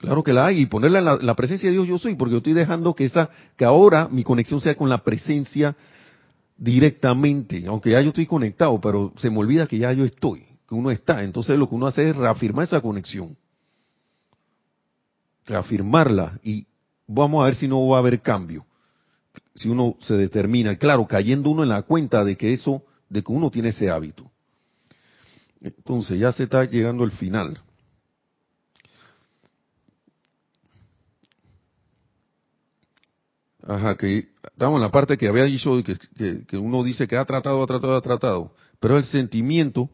[0.00, 2.38] Claro que la hay y ponerla en la, presencia de Dios yo soy, porque yo
[2.38, 5.76] estoy dejando que esa, que ahora mi conexión sea con la presencia
[6.56, 10.74] directamente, aunque ya yo estoy conectado, pero se me olvida que ya yo estoy, que
[10.74, 11.22] uno está.
[11.22, 13.36] Entonces lo que uno hace es reafirmar esa conexión,
[15.44, 16.66] reafirmarla y
[17.06, 18.64] vamos a ver si no va a haber cambio,
[19.54, 23.32] si uno se determina, claro, cayendo uno en la cuenta de que eso, de que
[23.32, 24.30] uno tiene ese hábito.
[25.60, 27.60] Entonces ya se está llegando al final.
[33.62, 37.24] Ajá, que estamos en la parte que había dicho que, que, uno dice que ha
[37.24, 39.90] tratado, ha tratado, ha tratado, pero el sentimiento,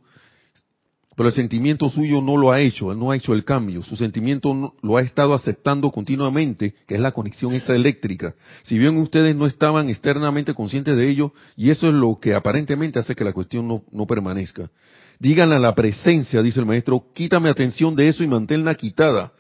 [1.17, 3.83] Pero el sentimiento suyo no lo ha hecho, no ha hecho el cambio.
[3.83, 8.35] Su sentimiento lo ha estado aceptando continuamente, que es la conexión esa eléctrica.
[8.63, 12.99] Si bien ustedes no estaban externamente conscientes de ello, y eso es lo que aparentemente
[12.99, 14.71] hace que la cuestión no, no permanezca.
[15.19, 19.33] Díganle a la presencia, dice el maestro, quítame atención de eso y manténla quitada.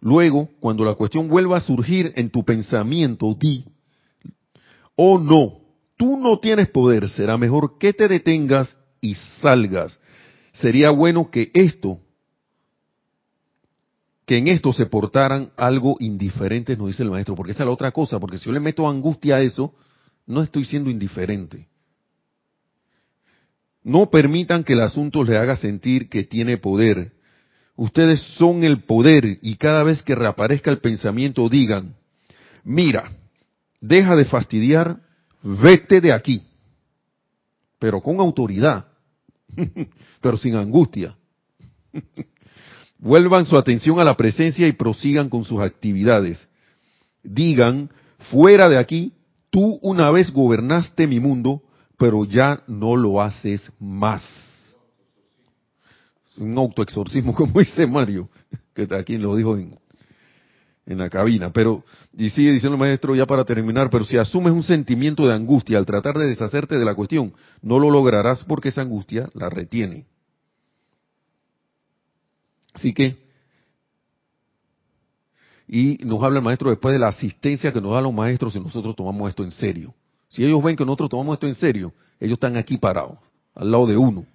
[0.00, 3.64] Luego, cuando la cuestión vuelva a surgir en tu pensamiento, di,
[4.96, 5.60] oh no,
[5.96, 9.98] tú no tienes poder, será mejor que te detengas y salgas
[10.54, 12.00] sería bueno que esto,
[14.24, 17.72] que en esto se portaran algo indiferente, nos dice el maestro, porque esa es la
[17.72, 19.74] otra cosa, porque si yo le meto angustia a eso,
[20.26, 21.68] no estoy siendo indiferente.
[23.84, 27.12] No permitan que el asunto le haga sentir que tiene poder.
[27.76, 31.94] Ustedes son el poder y cada vez que reaparezca el pensamiento digan,
[32.64, 33.12] mira,
[33.80, 34.98] deja de fastidiar,
[35.42, 36.42] vete de aquí,
[37.78, 38.86] pero con autoridad
[40.20, 41.16] pero sin angustia.
[42.98, 46.48] Vuelvan su atención a la presencia y prosigan con sus actividades.
[47.22, 47.90] Digan,
[48.30, 49.12] fuera de aquí,
[49.50, 51.62] tú una vez gobernaste mi mundo,
[52.04, 54.22] pero ya no lo haces más.
[56.36, 58.28] Un autoexorcismo, como dice Mario,
[58.74, 59.74] que aquí lo dijo en,
[60.84, 61.50] en la cabina.
[61.50, 61.82] Pero,
[62.12, 65.78] y sigue diciendo el maestro ya para terminar, pero si asumes un sentimiento de angustia
[65.78, 67.32] al tratar de deshacerte de la cuestión,
[67.62, 70.04] no lo lograrás porque esa angustia la retiene.
[72.74, 73.16] Así que,
[75.66, 78.60] y nos habla el maestro después de la asistencia que nos dan los maestros si
[78.60, 79.94] nosotros tomamos esto en serio.
[80.34, 83.18] Si ellos ven que nosotros tomamos esto en serio, ellos están aquí parados,
[83.54, 84.26] al lado de uno.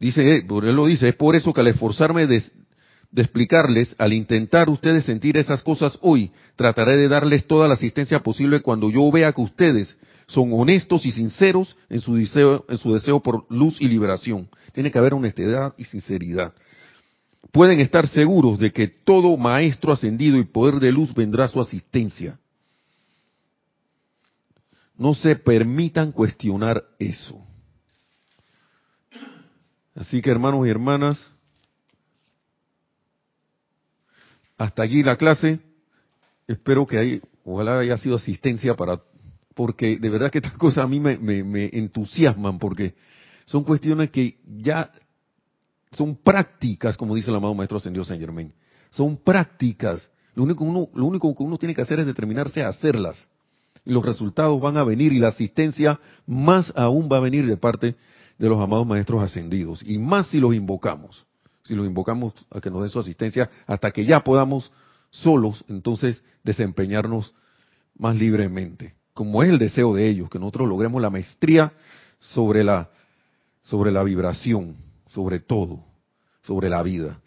[0.00, 2.42] Dice, él lo dice, es por eso que al esforzarme de,
[3.10, 8.20] de explicarles, al intentar ustedes sentir esas cosas hoy, trataré de darles toda la asistencia
[8.20, 12.94] posible cuando yo vea que ustedes son honestos y sinceros en su deseo, en su
[12.94, 14.48] deseo por luz y liberación.
[14.72, 16.54] Tiene que haber honestidad y sinceridad.
[17.52, 21.60] Pueden estar seguros de que todo maestro ascendido y poder de luz vendrá a su
[21.60, 22.38] asistencia.
[25.02, 27.44] No se permitan cuestionar eso.
[29.96, 31.32] Así que hermanos y hermanas,
[34.56, 35.58] hasta aquí la clase.
[36.46, 39.02] Espero que hay, ojalá haya sido asistencia para,
[39.56, 41.18] porque de verdad que estas cosas a mí me,
[41.72, 42.94] entusiasman, porque
[43.44, 44.88] son cuestiones que ya
[45.90, 48.54] son prácticas, como dice el amado Maestro Ascendido San Germain.
[48.90, 50.08] Son prácticas.
[50.36, 53.28] Lo único, uno, lo único que uno tiene que hacer es determinarse a hacerlas.
[53.84, 57.96] Los resultados van a venir y la asistencia más aún va a venir de parte
[58.38, 59.82] de los amados Maestros Ascendidos.
[59.84, 61.26] Y más si los invocamos
[61.62, 64.72] si los invocamos a que nos den su asistencia, hasta que ya podamos
[65.10, 67.34] solos, entonces, desempeñarnos
[67.96, 71.72] más libremente, como es el deseo de ellos, que nosotros logremos la maestría
[72.18, 72.90] sobre la,
[73.62, 74.76] sobre la vibración,
[75.08, 75.84] sobre todo,
[76.42, 77.20] sobre la vida.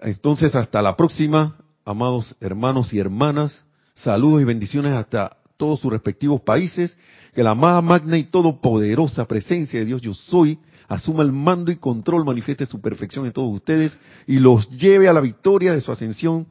[0.00, 3.64] Entonces, hasta la próxima, amados hermanos y hermanas,
[3.94, 6.96] saludos y bendiciones hasta todos sus respectivos países,
[7.34, 10.58] que la más magna y todopoderosa presencia de Dios yo soy,
[10.88, 13.96] asuma el mando y control, manifieste su perfección en todos ustedes
[14.26, 16.46] y los lleve a la victoria de su ascensión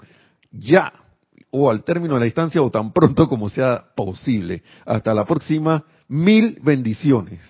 [0.51, 0.93] ya
[1.49, 4.61] o al término de la distancia o tan pronto como sea posible.
[4.85, 7.41] Hasta la próxima, mil bendiciones.